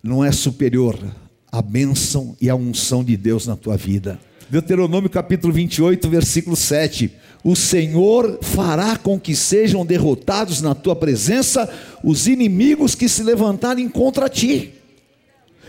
não 0.00 0.24
é 0.24 0.30
superior 0.30 0.96
à 1.50 1.60
bênção 1.60 2.36
e 2.40 2.48
à 2.48 2.54
unção 2.54 3.02
de 3.02 3.16
Deus 3.16 3.44
na 3.44 3.56
tua 3.56 3.76
vida. 3.76 4.20
Deuteronômio 4.48 5.10
capítulo 5.10 5.52
28, 5.52 6.08
versículo 6.08 6.54
7. 6.54 7.10
O 7.42 7.56
Senhor 7.56 8.38
fará 8.40 8.96
com 8.96 9.18
que 9.18 9.34
sejam 9.34 9.84
derrotados 9.84 10.62
na 10.62 10.76
tua 10.76 10.94
presença 10.94 11.68
os 12.04 12.28
inimigos 12.28 12.94
que 12.94 13.08
se 13.08 13.24
levantarem 13.24 13.88
contra 13.88 14.28
ti. 14.28 14.74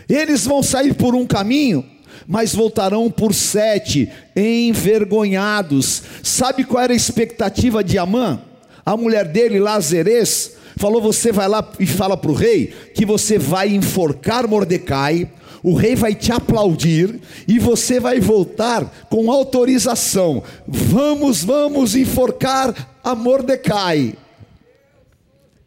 Eles 0.08 0.44
vão 0.44 0.62
sair 0.62 0.94
por 0.94 1.16
um 1.16 1.26
caminho 1.26 1.84
mas 2.28 2.54
voltarão 2.54 3.10
por 3.10 3.32
sete, 3.32 4.06
envergonhados. 4.36 6.02
Sabe 6.22 6.62
qual 6.62 6.84
era 6.84 6.92
a 6.92 6.96
expectativa 6.96 7.82
de 7.82 7.96
Amã? 7.96 8.42
A 8.84 8.94
mulher 8.98 9.24
dele, 9.26 9.58
Lazerês, 9.58 10.52
falou: 10.76 11.00
Você 11.00 11.32
vai 11.32 11.48
lá 11.48 11.66
e 11.80 11.86
fala 11.86 12.18
para 12.18 12.30
o 12.30 12.34
rei 12.34 12.66
que 12.94 13.06
você 13.06 13.38
vai 13.38 13.74
enforcar 13.74 14.46
Mordecai, 14.46 15.30
o 15.62 15.74
rei 15.74 15.96
vai 15.96 16.14
te 16.14 16.30
aplaudir 16.30 17.18
e 17.48 17.58
você 17.58 17.98
vai 17.98 18.20
voltar 18.20 18.84
com 19.08 19.32
autorização. 19.32 20.42
Vamos, 20.66 21.42
vamos 21.42 21.96
enforcar 21.96 22.98
a 23.02 23.14
Mordecai. 23.14 24.14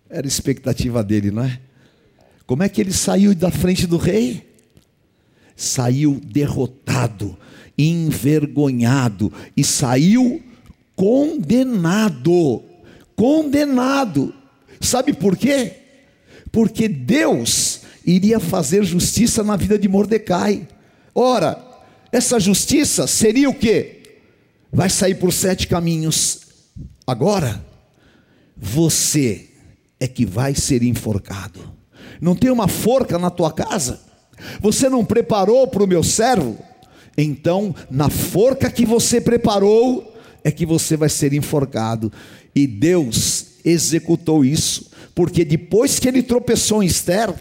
Era 0.07 0.27
a 0.27 0.29
expectativa 0.29 1.03
dele, 1.03 1.31
não 1.31 1.43
é? 1.43 1.59
Como 2.45 2.61
é 2.61 2.69
que 2.69 2.79
ele 2.79 2.93
saiu 2.93 3.33
da 3.33 3.49
frente 3.49 3.87
do 3.87 3.97
rei? 3.97 4.50
Saiu 5.61 6.19
derrotado, 6.23 7.37
envergonhado 7.77 9.31
e 9.55 9.63
saiu 9.63 10.41
condenado. 10.95 12.63
Condenado. 13.15 14.33
Sabe 14.79 15.13
por 15.13 15.37
quê? 15.37 15.73
Porque 16.51 16.87
Deus 16.87 17.81
iria 18.03 18.39
fazer 18.39 18.83
justiça 18.83 19.43
na 19.43 19.55
vida 19.55 19.77
de 19.77 19.87
Mordecai. 19.87 20.67
Ora, 21.13 21.63
essa 22.11 22.39
justiça 22.39 23.05
seria 23.05 23.49
o 23.49 23.53
que? 23.53 24.01
Vai 24.73 24.89
sair 24.89 25.15
por 25.15 25.31
sete 25.31 25.67
caminhos. 25.67 26.39
Agora, 27.05 27.63
você 28.57 29.49
é 29.99 30.07
que 30.07 30.25
vai 30.25 30.55
ser 30.55 30.81
enforcado. 30.81 31.59
Não 32.19 32.35
tem 32.35 32.49
uma 32.49 32.67
forca 32.67 33.19
na 33.19 33.29
tua 33.29 33.51
casa? 33.51 34.10
Você 34.59 34.89
não 34.89 35.05
preparou 35.05 35.67
para 35.67 35.83
o 35.83 35.87
meu 35.87 36.03
servo? 36.03 36.57
Então, 37.17 37.75
na 37.89 38.09
forca 38.09 38.69
que 38.71 38.85
você 38.85 39.19
preparou, 39.19 40.11
é 40.43 40.51
que 40.51 40.65
você 40.65 40.97
vai 40.97 41.09
ser 41.09 41.33
enforcado. 41.33 42.11
E 42.55 42.65
Deus 42.67 43.47
executou 43.63 44.43
isso, 44.43 44.91
porque 45.13 45.45
depois 45.45 45.99
que 45.99 46.07
ele 46.07 46.23
tropeçou 46.23 46.81
em 46.81 46.87
Esther, 46.87 47.33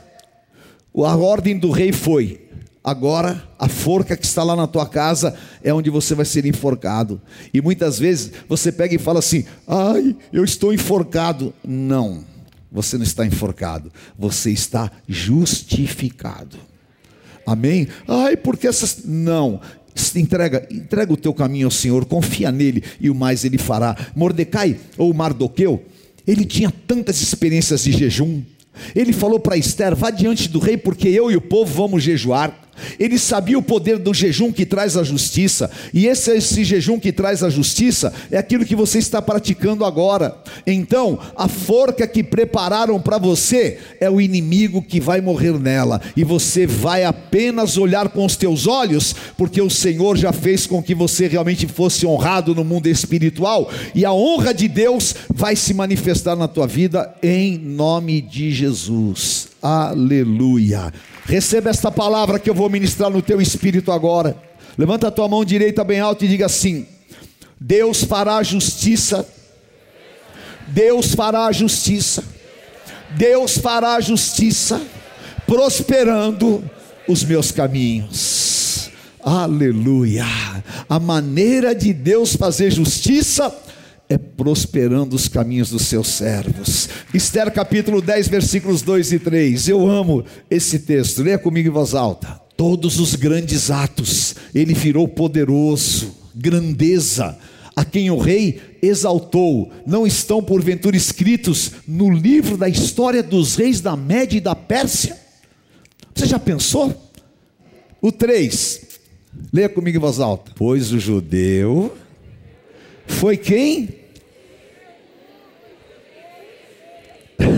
a 0.95 1.17
ordem 1.17 1.59
do 1.59 1.71
rei 1.71 1.93
foi: 1.93 2.49
agora 2.83 3.43
a 3.59 3.69
forca 3.69 4.17
que 4.17 4.25
está 4.25 4.43
lá 4.43 4.55
na 4.55 4.67
tua 4.67 4.87
casa 4.87 5.35
é 5.63 5.73
onde 5.73 5.91
você 5.91 6.15
vai 6.15 6.25
ser 6.25 6.47
enforcado. 6.47 7.21
E 7.53 7.61
muitas 7.61 7.99
vezes 7.99 8.33
você 8.49 8.71
pega 8.71 8.95
e 8.95 8.99
fala 8.99 9.19
assim: 9.19 9.45
ai, 9.67 10.17
eu 10.33 10.45
estou 10.45 10.73
enforcado. 10.73 11.55
Não, 11.65 12.25
você 12.71 12.97
não 12.97 13.05
está 13.05 13.27
enforcado, 13.27 13.93
você 14.19 14.51
está 14.51 14.91
justificado. 15.09 16.71
Amém? 17.51 17.89
Ai, 18.07 18.37
porque 18.37 18.69
essas. 18.69 19.03
Não. 19.05 19.61
Entrega, 20.15 20.67
entrega 20.71 21.13
o 21.13 21.17
teu 21.17 21.35
caminho 21.35 21.67
ao 21.67 21.71
Senhor, 21.71 22.05
confia 22.05 22.53
nele 22.53 22.83
e 23.01 23.11
o 23.11 23.15
mais 23.15 23.45
ele 23.45 23.59
fará. 23.59 23.97
Mordecai 24.15 24.77
ou 24.97 25.13
Mardoqueu, 25.13 25.83
ele 26.27 26.45
tinha 26.45 26.73
tantas 26.87 27.21
experiências 27.21 27.83
de 27.83 27.93
jejum. 27.93 28.41
Ele 28.95 29.13
falou 29.13 29.41
para 29.41 29.57
Esther: 29.57 29.97
vá 29.97 30.11
diante 30.11 30.49
do 30.49 30.61
rei, 30.61 30.77
porque 30.77 31.09
eu 31.09 31.31
e 31.31 31.37
o 31.37 31.41
povo 31.41 31.75
vamos 31.75 32.05
jejuar. 32.05 32.70
Ele 32.99 33.19
sabia 33.19 33.59
o 33.59 33.63
poder 33.63 33.99
do 33.99 34.13
jejum 34.15 34.53
que 34.53 34.67
traz 34.67 34.97
a 34.97 35.03
justiça, 35.03 35.71
e 35.93 36.07
esse, 36.07 36.31
esse 36.33 36.65
jejum 36.65 36.99
que 36.99 37.13
traz 37.13 37.43
a 37.43 37.51
justiça 37.51 38.13
é 38.31 38.39
aquilo 38.39 38.65
que 38.65 38.77
você 38.77 38.99
está 38.99 39.21
praticando 39.21 39.85
agora. 39.85 40.37
Então, 40.67 41.19
a 41.37 41.49
forca 41.49 42.07
que 42.07 42.23
prepararam 42.23 43.01
para 43.01 43.19
você 43.19 43.79
é 44.01 44.11
o 44.11 44.21
inimigo 44.21 44.83
que 44.83 45.01
vai 45.01 45.21
morrer 45.21 45.59
nela, 45.59 46.01
e 46.17 46.25
você 46.25 46.67
vai 46.67 47.05
apenas 47.05 47.77
olhar 47.77 48.09
com 48.09 48.25
os 48.25 48.37
teus 48.37 48.67
olhos, 48.67 49.15
porque 49.37 49.61
o 49.61 49.71
Senhor 49.71 50.17
já 50.17 50.33
fez 50.33 50.67
com 50.67 50.83
que 50.83 50.95
você 50.95 51.27
realmente 51.27 51.67
fosse 51.67 52.07
honrado 52.07 52.55
no 52.55 52.65
mundo 52.65 52.89
espiritual, 52.89 53.71
e 53.95 54.05
a 54.05 54.13
honra 54.13 54.53
de 54.53 54.69
Deus 54.69 55.15
vai 55.33 55.57
se 55.57 55.75
manifestar 55.75 56.37
na 56.37 56.49
tua 56.49 56.67
vida 56.67 57.15
em 57.23 57.59
nome 57.59 58.21
de 58.21 58.51
Jesus. 58.51 59.49
Aleluia. 59.63 60.93
Receba 61.31 61.71
esta 61.71 61.93
palavra 61.93 62.41
que 62.41 62.51
eu 62.51 62.55
vou 62.55 62.69
ministrar 62.69 63.09
no 63.09 63.23
teu 63.23 63.41
espírito 63.41 63.93
agora. 63.93 64.37
Levanta 64.77 65.07
a 65.07 65.11
tua 65.13 65.29
mão 65.29 65.45
direita 65.45 65.85
bem 65.85 66.01
alta 66.01 66.25
e 66.25 66.29
diga 66.29 66.47
assim: 66.47 66.89
Deus 67.61 68.03
fará 68.03 68.43
justiça. 68.43 69.25
Deus 70.67 71.15
fará 71.15 71.53
justiça. 71.53 72.25
Deus 73.11 73.59
fará 73.59 74.01
justiça, 74.01 74.83
prosperando 75.47 76.69
os 77.07 77.23
meus 77.23 77.53
caminhos. 77.53 78.91
Aleluia. 79.23 80.27
A 80.89 80.99
maneira 80.99 81.77
de 81.77 81.93
Deus 81.93 82.35
fazer 82.35 82.73
justiça 82.73 83.57
é 84.11 84.19
prosperando 84.19 85.15
os 85.15 85.29
caminhos 85.29 85.71
dos 85.71 85.83
seus 85.83 86.09
servos. 86.09 86.89
Esther 87.15 87.49
capítulo 87.53 88.03
10, 88.03 88.27
versículos 88.27 88.83
2 88.83 89.13
e 89.13 89.19
3. 89.21 89.69
Eu 89.69 89.89
amo 89.89 90.25
esse 90.51 90.81
texto. 90.81 91.23
Leia 91.23 91.39
comigo 91.39 91.69
em 91.69 91.73
voz 91.73 91.95
alta. 91.95 92.41
Todos 92.57 92.99
os 92.99 93.15
grandes 93.15 93.71
atos, 93.71 94.35
ele 94.53 94.75
virou 94.75 95.07
poderoso, 95.07 96.13
grandeza, 96.35 97.39
a 97.75 97.85
quem 97.85 98.11
o 98.11 98.19
rei 98.19 98.61
exaltou, 98.83 99.73
não 99.87 100.05
estão 100.05 100.43
porventura 100.43 100.97
escritos 100.97 101.73
no 101.87 102.11
livro 102.11 102.57
da 102.57 102.69
história 102.69 103.23
dos 103.23 103.55
reis 103.55 103.81
da 103.81 103.97
Média 103.97 104.37
e 104.37 104.41
da 104.41 104.57
Pérsia? 104.57 105.17
Você 106.13 106.27
já 106.27 106.39
pensou? 106.39 107.11
O 108.03 108.11
3, 108.11 108.83
leia 109.53 109.69
comigo 109.69 109.97
em 109.97 110.01
voz 110.01 110.19
alta. 110.19 110.53
Pois 110.57 110.93
o 110.93 110.99
judeu 110.99 111.97
foi 113.07 113.37
quem? 113.37 114.00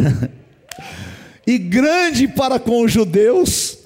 e 1.47 1.59
grande 1.59 2.29
para 2.29 2.59
com 2.59 2.83
os 2.83 2.93
judeus, 2.93 3.79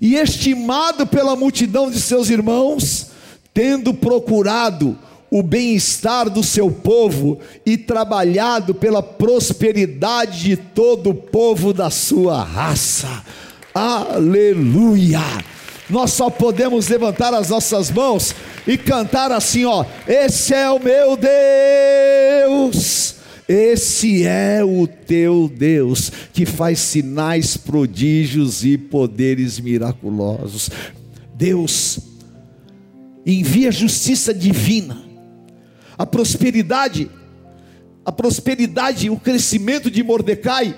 e 0.00 0.16
estimado 0.16 1.06
pela 1.06 1.36
multidão 1.36 1.90
de 1.90 2.00
seus 2.00 2.28
irmãos, 2.28 3.08
tendo 3.52 3.94
procurado 3.94 4.98
o 5.30 5.42
bem-estar 5.42 6.30
do 6.30 6.42
seu 6.42 6.70
povo 6.70 7.40
e 7.64 7.76
trabalhado 7.76 8.74
pela 8.74 9.02
prosperidade 9.02 10.44
de 10.44 10.56
todo 10.56 11.10
o 11.10 11.14
povo 11.14 11.72
da 11.72 11.90
sua 11.90 12.42
raça. 12.42 13.22
Aleluia! 13.74 15.22
Nós 15.90 16.12
só 16.12 16.30
podemos 16.30 16.88
levantar 16.88 17.34
as 17.34 17.50
nossas 17.50 17.90
mãos 17.90 18.34
e 18.66 18.78
cantar 18.78 19.32
assim, 19.32 19.64
ó: 19.64 19.84
Esse 20.06 20.54
é 20.54 20.70
o 20.70 20.78
meu 20.78 21.16
Deus 21.16 23.14
esse 23.48 24.24
é 24.24 24.64
o 24.64 24.86
teu 24.86 25.52
Deus 25.54 26.10
que 26.32 26.46
faz 26.46 26.78
sinais, 26.78 27.56
prodígios 27.56 28.64
e 28.64 28.78
poderes 28.78 29.60
miraculosos. 29.60 30.70
Deus 31.34 31.98
envia 33.26 33.70
justiça 33.70 34.32
divina, 34.32 35.04
a 35.96 36.06
prosperidade, 36.06 37.10
a 38.04 38.10
prosperidade, 38.10 39.10
o 39.10 39.18
crescimento 39.18 39.90
de 39.90 40.02
Mordecai 40.02 40.74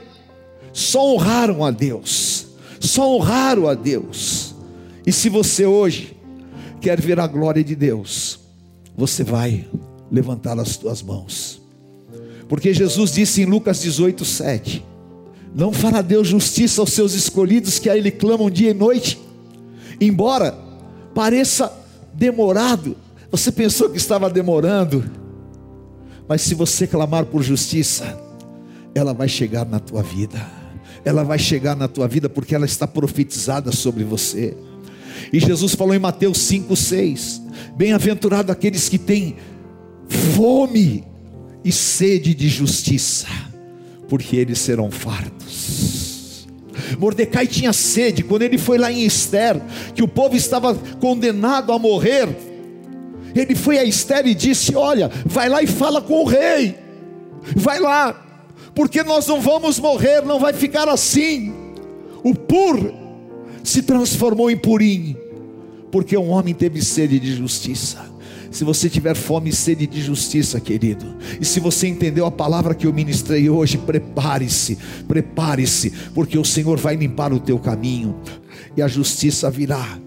só 0.72 1.14
honraram 1.14 1.64
a 1.64 1.70
Deus, 1.70 2.48
só 2.80 3.16
honraram 3.16 3.68
a 3.68 3.74
Deus. 3.74 4.54
E 5.06 5.12
se 5.12 5.28
você 5.28 5.64
hoje 5.64 6.16
quer 6.80 7.00
ver 7.00 7.20
a 7.20 7.26
glória 7.28 7.62
de 7.62 7.76
Deus, 7.76 8.40
você 8.96 9.22
vai 9.22 9.68
levantar 10.10 10.58
as 10.58 10.76
tuas 10.76 11.00
mãos 11.00 11.55
porque 12.48 12.72
Jesus 12.72 13.12
disse 13.12 13.42
em 13.42 13.46
Lucas 13.46 13.80
18, 13.80 14.24
7: 14.24 14.84
Não 15.54 15.72
fará 15.72 16.00
Deus 16.00 16.28
justiça 16.28 16.80
aos 16.80 16.92
seus 16.92 17.14
escolhidos 17.14 17.78
que 17.78 17.90
a 17.90 17.96
Ele 17.96 18.10
clamam 18.10 18.50
dia 18.50 18.70
e 18.70 18.74
noite, 18.74 19.18
embora 20.00 20.56
pareça 21.14 21.72
demorado. 22.12 22.96
Você 23.30 23.50
pensou 23.50 23.90
que 23.90 23.96
estava 23.96 24.30
demorando, 24.30 25.04
mas 26.28 26.42
se 26.42 26.54
você 26.54 26.86
clamar 26.86 27.26
por 27.26 27.42
justiça, 27.42 28.18
ela 28.94 29.12
vai 29.12 29.28
chegar 29.28 29.66
na 29.66 29.80
tua 29.80 30.02
vida. 30.02 30.40
Ela 31.04 31.22
vai 31.22 31.38
chegar 31.38 31.76
na 31.76 31.86
tua 31.86 32.08
vida 32.08 32.28
porque 32.28 32.54
ela 32.54 32.66
está 32.66 32.86
profetizada 32.86 33.70
sobre 33.70 34.02
você. 34.04 34.56
E 35.32 35.40
Jesus 35.40 35.74
falou 35.74 35.94
em 35.94 35.98
Mateus 35.98 36.38
5,6: 36.38 37.40
Bem-aventurado 37.76 38.52
aqueles 38.52 38.88
que 38.88 38.98
têm 38.98 39.36
fome 40.08 41.04
e 41.66 41.72
sede 41.72 42.32
de 42.32 42.48
justiça, 42.48 43.26
porque 44.08 44.36
eles 44.36 44.60
serão 44.60 44.88
fartos. 44.88 46.46
Mordecai 46.96 47.48
tinha 47.48 47.72
sede 47.72 48.22
quando 48.22 48.42
ele 48.42 48.56
foi 48.56 48.78
lá 48.78 48.92
em 48.92 49.04
Esther, 49.04 49.60
que 49.92 50.00
o 50.00 50.06
povo 50.06 50.36
estava 50.36 50.76
condenado 51.00 51.72
a 51.72 51.78
morrer. 51.78 52.28
Ele 53.34 53.56
foi 53.56 53.78
a 53.78 53.84
Esther 53.84 54.28
e 54.28 54.34
disse: 54.34 54.76
Olha, 54.76 55.10
vai 55.24 55.48
lá 55.48 55.60
e 55.60 55.66
fala 55.66 56.00
com 56.00 56.22
o 56.22 56.24
rei, 56.24 56.76
vai 57.56 57.80
lá, 57.80 58.14
porque 58.72 59.02
nós 59.02 59.26
não 59.26 59.40
vamos 59.40 59.80
morrer, 59.80 60.22
não 60.24 60.38
vai 60.38 60.52
ficar 60.52 60.88
assim. 60.88 61.52
O 62.22 62.32
pur 62.32 62.94
se 63.64 63.82
transformou 63.82 64.48
em 64.48 64.56
purim, 64.56 65.16
porque 65.90 66.16
um 66.16 66.30
homem 66.30 66.54
teve 66.54 66.80
sede 66.80 67.18
de 67.18 67.34
justiça. 67.34 68.15
Se 68.50 68.64
você 68.64 68.88
tiver 68.88 69.14
fome 69.14 69.50
e 69.50 69.52
sede 69.52 69.86
de 69.86 70.00
justiça, 70.00 70.60
querido, 70.60 71.04
e 71.40 71.44
se 71.44 71.60
você 71.60 71.86
entendeu 71.88 72.26
a 72.26 72.30
palavra 72.30 72.74
que 72.74 72.86
eu 72.86 72.92
ministrei 72.92 73.50
hoje, 73.50 73.78
prepare-se, 73.78 74.78
prepare-se, 75.06 75.92
porque 76.14 76.38
o 76.38 76.44
Senhor 76.44 76.78
vai 76.78 76.96
limpar 76.96 77.32
o 77.32 77.40
teu 77.40 77.58
caminho 77.58 78.16
e 78.76 78.82
a 78.82 78.88
justiça 78.88 79.50
virá. 79.50 79.98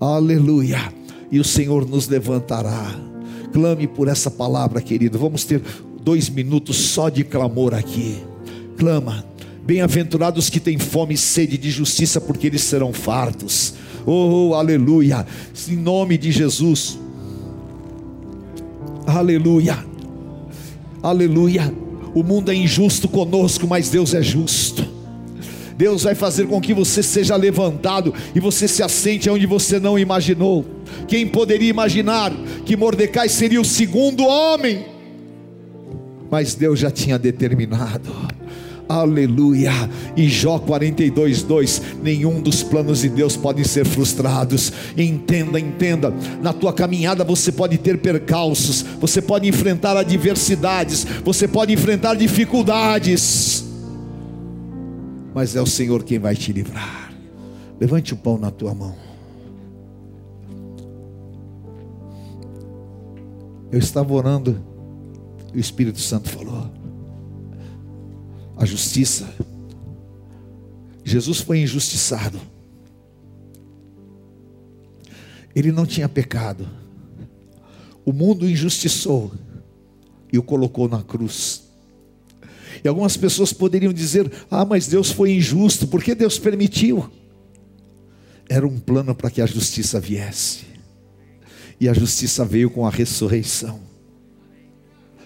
Aleluia! 0.00 0.92
E 1.30 1.38
o 1.38 1.44
Senhor 1.44 1.88
nos 1.88 2.08
levantará. 2.08 2.94
Clame 3.52 3.86
por 3.86 4.08
essa 4.08 4.30
palavra, 4.30 4.80
querido. 4.80 5.18
Vamos 5.18 5.44
ter 5.44 5.62
dois 6.02 6.28
minutos 6.28 6.76
só 6.76 7.08
de 7.08 7.22
clamor 7.24 7.74
aqui. 7.74 8.18
Clama. 8.76 9.24
Bem-aventurados 9.64 10.50
que 10.50 10.58
têm 10.58 10.76
fome 10.76 11.14
e 11.14 11.18
sede 11.18 11.56
de 11.56 11.70
justiça, 11.70 12.20
porque 12.20 12.48
eles 12.48 12.62
serão 12.62 12.92
fartos. 12.92 13.74
Oh, 14.04 14.54
aleluia! 14.54 15.24
Em 15.68 15.76
nome 15.76 16.18
de 16.18 16.32
Jesus. 16.32 16.98
Aleluia. 19.06 19.84
Aleluia. 21.02 21.72
O 22.14 22.22
mundo 22.22 22.50
é 22.50 22.54
injusto 22.54 23.08
conosco, 23.08 23.66
mas 23.66 23.88
Deus 23.88 24.14
é 24.14 24.22
justo. 24.22 24.86
Deus 25.76 26.02
vai 26.04 26.14
fazer 26.14 26.46
com 26.46 26.60
que 26.60 26.74
você 26.74 27.02
seja 27.02 27.34
levantado 27.34 28.14
e 28.34 28.40
você 28.40 28.68
se 28.68 28.82
assente 28.82 29.28
onde 29.28 29.46
você 29.46 29.80
não 29.80 29.98
imaginou. 29.98 30.64
Quem 31.08 31.26
poderia 31.26 31.70
imaginar 31.70 32.30
que 32.64 32.76
Mordecai 32.76 33.28
seria 33.28 33.60
o 33.60 33.64
segundo 33.64 34.24
homem? 34.24 34.86
Mas 36.30 36.54
Deus 36.54 36.78
já 36.78 36.90
tinha 36.90 37.18
determinado. 37.18 38.10
Aleluia. 38.88 39.72
Em 40.16 40.28
Jó 40.28 40.58
42, 40.58 41.42
2: 41.42 41.82
Nenhum 42.02 42.40
dos 42.40 42.62
planos 42.62 43.00
de 43.00 43.08
Deus 43.08 43.36
pode 43.36 43.66
ser 43.66 43.84
frustrados. 43.84 44.72
Entenda, 44.96 45.58
entenda. 45.58 46.12
Na 46.42 46.52
tua 46.52 46.72
caminhada 46.72 47.24
você 47.24 47.50
pode 47.50 47.78
ter 47.78 47.98
percalços, 47.98 48.82
você 49.00 49.22
pode 49.22 49.48
enfrentar 49.48 49.96
adversidades, 49.96 51.06
você 51.24 51.48
pode 51.48 51.72
enfrentar 51.72 52.14
dificuldades. 52.14 53.64
Mas 55.34 55.56
é 55.56 55.62
o 55.62 55.66
Senhor 55.66 56.02
quem 56.02 56.18
vai 56.18 56.36
te 56.36 56.52
livrar. 56.52 57.12
Levante 57.80 58.12
o 58.12 58.16
pão 58.16 58.38
na 58.38 58.50
tua 58.50 58.74
mão. 58.74 58.94
Eu 63.72 63.78
estava 63.78 64.12
orando, 64.12 64.62
e 65.54 65.56
o 65.56 65.60
Espírito 65.60 65.98
Santo 65.98 66.28
falou: 66.28 66.51
a 68.62 68.64
justiça. 68.64 69.28
Jesus 71.04 71.40
foi 71.40 71.58
injustiçado. 71.58 72.40
Ele 75.52 75.72
não 75.72 75.84
tinha 75.84 76.08
pecado. 76.08 76.68
O 78.04 78.12
mundo 78.12 78.48
injustiçou 78.48 79.32
e 80.32 80.38
o 80.38 80.44
colocou 80.44 80.88
na 80.88 81.02
cruz. 81.02 81.64
E 82.84 82.86
algumas 82.86 83.16
pessoas 83.16 83.52
poderiam 83.52 83.92
dizer: 83.92 84.30
Ah, 84.48 84.64
mas 84.64 84.86
Deus 84.86 85.10
foi 85.10 85.32
injusto, 85.32 85.88
por 85.88 86.00
que 86.00 86.14
Deus 86.14 86.38
permitiu? 86.38 87.10
Era 88.48 88.66
um 88.66 88.78
plano 88.78 89.12
para 89.12 89.28
que 89.28 89.42
a 89.42 89.46
justiça 89.46 89.98
viesse, 89.98 90.60
e 91.80 91.88
a 91.88 91.92
justiça 91.92 92.44
veio 92.44 92.70
com 92.70 92.86
a 92.86 92.90
ressurreição. 92.90 93.80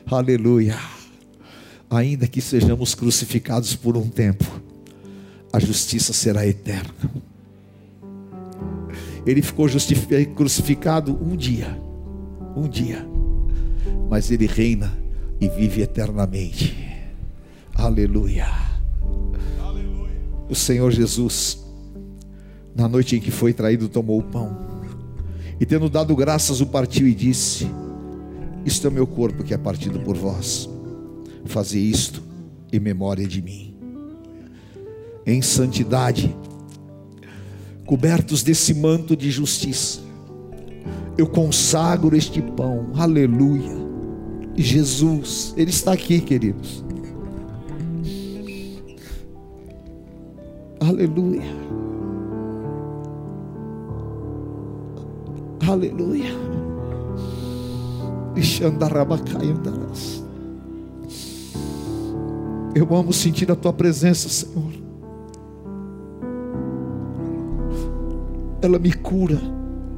Aleluia 0.07 0.96
ainda 1.91 2.27
que 2.27 2.41
sejamos 2.41 2.95
crucificados 2.95 3.75
por 3.75 3.97
um 3.97 4.09
tempo, 4.09 4.45
a 5.53 5.59
justiça 5.59 6.13
será 6.13 6.47
eterna. 6.47 6.95
Ele 9.25 9.43
ficou 9.43 9.67
crucificado 10.35 11.19
um 11.21 11.37
dia, 11.37 11.77
um 12.57 12.69
dia, 12.69 13.07
mas 14.09 14.31
ele 14.31 14.47
reina 14.47 14.97
e 15.41 15.49
vive 15.49 15.83
eternamente. 15.83 16.77
Aleluia. 17.75 18.47
Aleluia. 19.61 20.17
O 20.49 20.55
Senhor 20.55 20.93
Jesus, 20.93 21.59
na 22.75 22.89
noite 22.89 23.17
em 23.17 23.21
que 23.21 23.31
foi 23.31 23.53
traído, 23.53 23.89
tomou 23.89 24.21
o 24.21 24.23
pão 24.23 24.65
e, 25.59 25.67
tendo 25.67 25.89
dado 25.89 26.15
graças, 26.15 26.61
o 26.61 26.67
partiu 26.67 27.09
e 27.09 27.15
disse: 27.15 27.67
Isto 28.65 28.87
é 28.87 28.91
o 28.91 28.93
meu 28.93 29.07
corpo 29.07 29.43
que 29.43 29.55
é 29.55 29.59
partido 29.59 29.99
por 30.01 30.17
vós 30.17 30.69
fazer 31.47 31.81
isto 31.81 32.23
em 32.73 32.81
memória 32.81 33.27
de 33.27 33.41
mim. 33.43 33.75
Em 35.25 35.43
santidade, 35.43 36.35
cobertos 37.85 38.43
desse 38.43 38.75
manto 38.75 39.17
de 39.17 39.31
justiça, 39.31 40.01
eu 41.19 41.27
consagro 41.27 42.17
este 42.17 42.43
pão, 42.43 42.91
aleluia. 42.95 43.87
Jesus, 44.55 45.55
Ele 45.57 45.71
está 45.71 45.93
aqui, 45.93 46.21
queridos. 46.21 46.85
Aleluia. 50.81 51.43
Aleluia. 55.69 56.47
Eu 62.77 62.95
amo 62.95 63.11
sentir 63.11 63.51
a 63.51 63.57
tua 63.57 63.73
presença, 63.73 64.29
Senhor. 64.29 64.71
Ela 68.61 68.79
me 68.79 68.93
cura, 68.93 69.41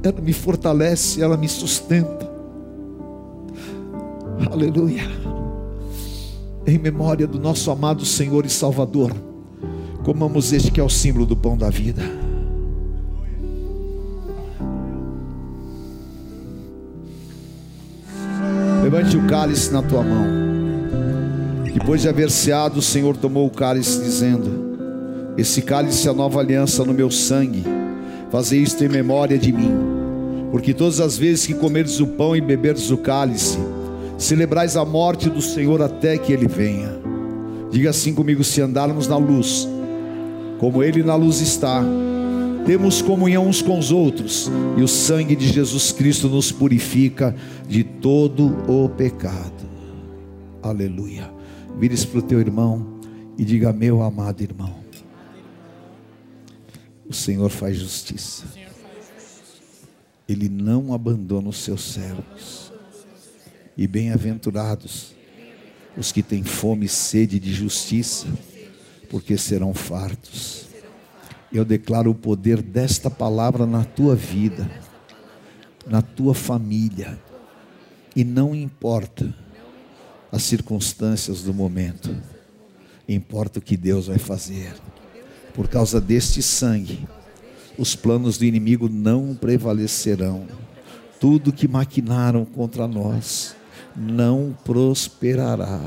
ela 0.01 0.21
me 0.21 0.31
fortalece, 0.31 1.21
ela 1.21 1.35
me 1.35 1.49
sustenta. 1.49 2.31
Aleluia. 4.49 5.03
Em 6.65 6.77
memória 6.77 7.27
do 7.27 7.37
nosso 7.37 7.69
amado 7.69 8.05
Senhor 8.05 8.45
e 8.45 8.49
Salvador, 8.49 9.11
comamos 10.05 10.53
este 10.53 10.71
que 10.71 10.79
é 10.79 10.83
o 10.83 10.89
símbolo 10.89 11.25
do 11.25 11.35
pão 11.35 11.57
da 11.57 11.69
vida. 11.69 12.01
Levante 18.81 19.17
o 19.17 19.27
cálice 19.27 19.69
na 19.69 19.83
tua 19.83 20.01
mão. 20.01 20.48
Depois 21.73 22.01
de 22.01 22.09
haver 22.09 22.31
ceado, 22.31 22.79
o 22.79 22.81
Senhor 22.81 23.15
tomou 23.15 23.45
o 23.45 23.51
cálice, 23.51 24.01
dizendo: 24.01 25.33
Esse 25.37 25.61
cálice 25.61 26.07
é 26.07 26.11
a 26.11 26.13
nova 26.13 26.39
aliança 26.39 26.83
no 26.83 26.93
meu 26.93 27.11
sangue. 27.11 27.63
Fazei 28.31 28.61
isto 28.61 28.83
em 28.83 28.89
memória 28.89 29.37
de 29.37 29.51
mim. 29.51 29.71
Porque 30.51 30.73
todas 30.73 30.99
as 30.99 31.17
vezes 31.17 31.45
que 31.45 31.53
comerdes 31.53 31.99
o 31.99 32.07
pão 32.07 32.35
e 32.35 32.41
beberdes 32.41 32.89
o 32.89 32.97
cálice, 32.97 33.59
celebrais 34.17 34.75
a 34.75 34.83
morte 34.83 35.29
do 35.29 35.41
Senhor 35.41 35.81
até 35.81 36.17
que 36.17 36.33
ele 36.33 36.47
venha. 36.47 36.99
Diga 37.71 37.91
assim 37.91 38.13
comigo: 38.13 38.43
se 38.43 38.61
andarmos 38.61 39.07
na 39.07 39.17
luz, 39.17 39.67
como 40.59 40.83
ele 40.83 41.03
na 41.03 41.15
luz 41.15 41.39
está, 41.39 41.83
temos 42.65 43.01
comunhão 43.01 43.47
uns 43.47 43.61
com 43.61 43.77
os 43.77 43.91
outros, 43.91 44.51
e 44.77 44.81
o 44.81 44.87
sangue 44.87 45.35
de 45.35 45.47
Jesus 45.47 45.91
Cristo 45.91 46.27
nos 46.27 46.51
purifica 46.51 47.35
de 47.67 47.83
todo 47.83 48.57
o 48.67 48.89
pecado. 48.89 49.69
Aleluia. 50.61 51.38
Vire-se 51.79 52.05
para 52.05 52.19
o 52.19 52.21
teu 52.21 52.41
irmão 52.41 52.99
e 53.37 53.45
diga: 53.45 53.71
Meu 53.71 54.01
amado 54.01 54.43
irmão, 54.43 54.83
o 57.07 57.13
Senhor 57.13 57.49
faz 57.49 57.77
justiça. 57.77 58.43
Ele 60.27 60.49
não 60.49 60.93
abandona 60.93 61.47
os 61.47 61.57
seus 61.59 61.81
servos. 61.81 62.73
E 63.77 63.87
bem-aventurados 63.87 65.15
os 65.95 66.11
que 66.11 66.21
têm 66.21 66.43
fome 66.43 66.85
e 66.85 66.89
sede 66.89 67.39
de 67.39 67.53
justiça, 67.53 68.27
porque 69.09 69.37
serão 69.37 69.73
fartos. 69.73 70.67
Eu 71.49 71.63
declaro 71.63 72.11
o 72.11 72.15
poder 72.15 72.61
desta 72.61 73.09
palavra 73.09 73.65
na 73.65 73.85
tua 73.85 74.17
vida, 74.17 74.69
na 75.87 76.01
tua 76.01 76.35
família, 76.35 77.17
e 78.13 78.25
não 78.25 78.53
importa 78.53 79.33
as 80.31 80.43
circunstâncias 80.43 81.41
do 81.41 81.53
momento, 81.53 82.15
importa 83.07 83.59
o 83.59 83.61
que 83.61 83.75
Deus 83.75 84.07
vai 84.07 84.19
fazer. 84.19 84.73
Por 85.53 85.67
causa 85.67 85.99
deste 85.99 86.41
sangue, 86.41 87.07
os 87.77 87.95
planos 87.95 88.37
do 88.37 88.45
inimigo 88.45 88.87
não 88.87 89.35
prevalecerão. 89.35 90.45
Tudo 91.19 91.51
que 91.51 91.67
maquinaram 91.67 92.45
contra 92.45 92.87
nós 92.87 93.55
não 93.95 94.55
prosperará. 94.63 95.81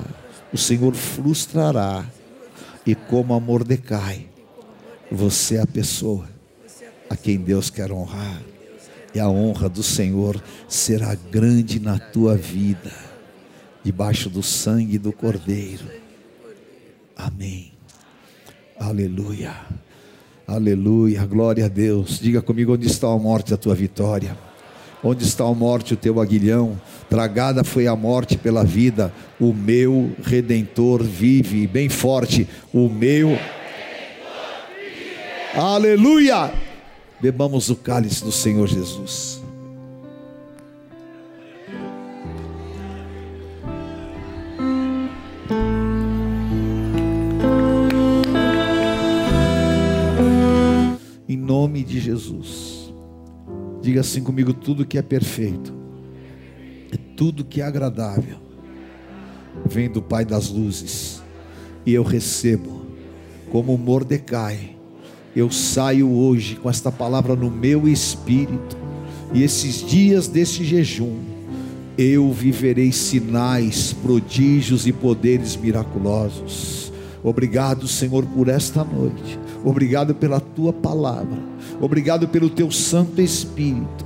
O 0.53 0.59
Senhor 0.59 0.95
frustrará. 0.95 2.05
E 2.85 2.97
como 2.97 3.33
a 3.33 3.39
Mordecai, 3.39 4.27
você 5.11 5.55
é 5.55 5.61
a 5.61 5.67
pessoa 5.67 6.29
a 7.09 7.17
quem 7.17 7.39
Deus 7.39 7.71
quer 7.71 7.93
honrar. 7.93 8.43
E 9.15 9.21
a 9.21 9.29
honra 9.29 9.69
do 9.69 9.83
Senhor 9.83 10.43
será 10.67 11.15
grande 11.15 11.79
na 11.79 11.99
tua 11.99 12.35
vida 12.35 13.12
debaixo 13.85 14.29
do 14.29 14.42
sangue 14.42 14.99
do 14.99 15.12
Cordeiro. 15.12 15.85
Amém. 17.16 17.73
Aleluia. 18.79 19.55
Aleluia. 20.47 21.25
Glória 21.27 21.66
a 21.66 21.68
Deus. 21.68 22.18
Diga 22.21 22.42
comigo 22.42 22.75
onde 22.75 22.87
está 22.87 23.09
a 23.09 23.18
morte 23.18 23.55
a 23.55 23.57
tua 23.57 23.75
vitória. 23.75 24.37
Onde 25.05 25.25
está 25.25 25.45
a 25.45 25.53
morte 25.53 25.95
o 25.95 25.97
teu 25.97 26.21
aguilhão? 26.21 26.81
Tragada 27.11 27.64
foi 27.64 27.87
a 27.87 27.97
morte 27.97 28.38
pela 28.38 28.64
vida. 28.64 29.12
O 29.40 29.53
meu 29.53 30.12
redentor 30.23 31.03
vive 31.03 31.66
bem 31.66 31.88
forte. 31.88 32.49
O 32.73 32.88
meu 32.88 33.37
Aleluia. 35.55 36.51
Bebamos 37.21 37.68
o 37.68 37.77
cálice 37.77 38.25
do 38.25 38.33
Senhor 38.33 38.66
Jesus. 38.66 39.42
Nome 51.62 51.85
de 51.85 52.01
Jesus. 52.01 52.92
Diga 53.81 54.01
assim 54.01 54.22
comigo: 54.22 54.53
tudo 54.53 54.85
que 54.85 54.98
é 54.98 55.03
perfeito, 55.03 55.72
e 56.92 56.96
tudo 56.96 57.44
que 57.44 57.61
é 57.61 57.64
agradável, 57.64 58.37
vem 59.64 59.88
do 59.88 60.03
Pai 60.03 60.25
das 60.25 60.48
luzes, 60.48 61.22
e 61.87 61.94
eu 61.94 62.03
recebo, 62.03 62.83
como 63.51 63.79
Mordecai, 63.79 64.77
eu 65.37 65.51
saio 65.51 66.11
hoje 66.11 66.57
com 66.57 66.68
esta 66.68 66.90
palavra 66.90 67.37
no 67.37 67.51
meu 67.51 67.87
espírito, 67.87 68.77
e 69.33 69.44
esses 69.44 69.87
dias 69.88 70.27
desse 70.27 70.64
jejum, 70.64 71.16
eu 71.96 72.33
viverei 72.33 72.90
sinais, 72.90 73.92
prodígios 73.92 74.85
e 74.87 74.92
poderes 74.92 75.55
miraculosos 75.55 76.83
Obrigado, 77.22 77.87
Senhor, 77.87 78.27
por 78.27 78.48
esta 78.48 78.83
noite. 78.83 79.38
Obrigado 79.64 80.14
pela 80.14 80.40
tua 80.40 80.72
palavra. 80.72 81.38
Obrigado 81.81 82.29
pelo 82.29 82.51
teu 82.51 82.70
Santo 82.70 83.20
Espírito. 83.20 84.05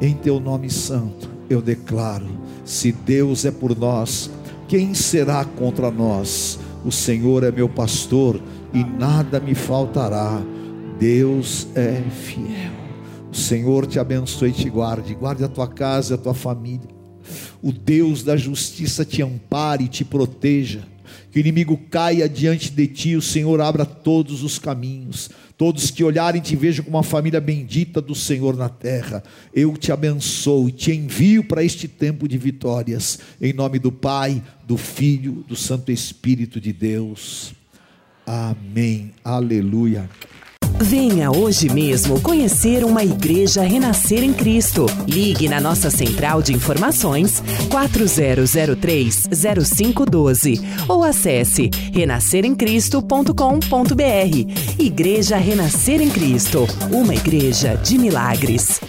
Em 0.00 0.14
teu 0.14 0.38
nome 0.38 0.70
santo, 0.70 1.28
eu 1.48 1.60
declaro: 1.60 2.26
se 2.64 2.92
Deus 2.92 3.44
é 3.44 3.50
por 3.50 3.76
nós, 3.76 4.30
quem 4.68 4.94
será 4.94 5.44
contra 5.44 5.90
nós? 5.90 6.58
O 6.84 6.92
Senhor 6.92 7.42
é 7.42 7.50
meu 7.50 7.68
pastor 7.68 8.40
e 8.72 8.84
nada 8.84 9.40
me 9.40 9.54
faltará. 9.54 10.40
Deus 10.98 11.66
é 11.74 12.02
fiel. 12.10 12.72
O 13.32 13.36
Senhor 13.36 13.86
te 13.86 13.98
abençoe 13.98 14.50
e 14.50 14.52
te 14.52 14.70
guarde. 14.70 15.14
Guarde 15.14 15.44
a 15.44 15.48
tua 15.48 15.66
casa, 15.66 16.14
a 16.14 16.18
tua 16.18 16.34
família. 16.34 16.88
O 17.62 17.72
Deus 17.72 18.22
da 18.22 18.36
justiça 18.36 19.04
te 19.04 19.22
ampare 19.22 19.84
e 19.84 19.88
te 19.88 20.04
proteja 20.04 20.82
que 21.30 21.38
o 21.38 21.40
inimigo 21.40 21.76
caia 21.90 22.28
diante 22.28 22.70
de 22.70 22.86
ti, 22.86 23.16
o 23.16 23.22
Senhor 23.22 23.60
abra 23.60 23.84
todos 23.84 24.42
os 24.42 24.58
caminhos. 24.58 25.30
Todos 25.56 25.90
que 25.90 26.04
olharem 26.04 26.40
te 26.40 26.54
vejam 26.54 26.84
como 26.84 26.96
uma 26.96 27.02
família 27.02 27.40
bendita 27.40 28.00
do 28.00 28.14
Senhor 28.14 28.56
na 28.56 28.68
terra. 28.68 29.24
Eu 29.52 29.76
te 29.76 29.90
abençoo 29.90 30.68
e 30.68 30.72
te 30.72 30.92
envio 30.92 31.42
para 31.42 31.64
este 31.64 31.88
tempo 31.88 32.28
de 32.28 32.38
vitórias, 32.38 33.18
em 33.40 33.52
nome 33.52 33.80
do 33.80 33.90
Pai, 33.90 34.40
do 34.66 34.76
Filho, 34.76 35.44
do 35.48 35.56
Santo 35.56 35.90
Espírito 35.90 36.60
de 36.60 36.72
Deus. 36.72 37.52
Amém. 38.24 39.12
Aleluia. 39.24 40.08
Venha 40.80 41.30
hoje 41.30 41.68
mesmo 41.68 42.18
conhecer 42.20 42.84
uma 42.84 43.02
igreja 43.02 43.62
renascer 43.62 44.22
em 44.22 44.32
Cristo. 44.32 44.86
Ligue 45.08 45.48
na 45.48 45.60
nossa 45.60 45.90
central 45.90 46.40
de 46.40 46.54
informações 46.54 47.42
4003-0512 47.68 50.62
ou 50.88 51.02
acesse 51.02 51.68
renasceremcristo.com.br. 51.92 54.78
Igreja 54.78 55.36
Renascer 55.36 56.00
em 56.00 56.10
Cristo, 56.10 56.64
uma 56.92 57.14
igreja 57.14 57.74
de 57.74 57.98
milagres. 57.98 58.80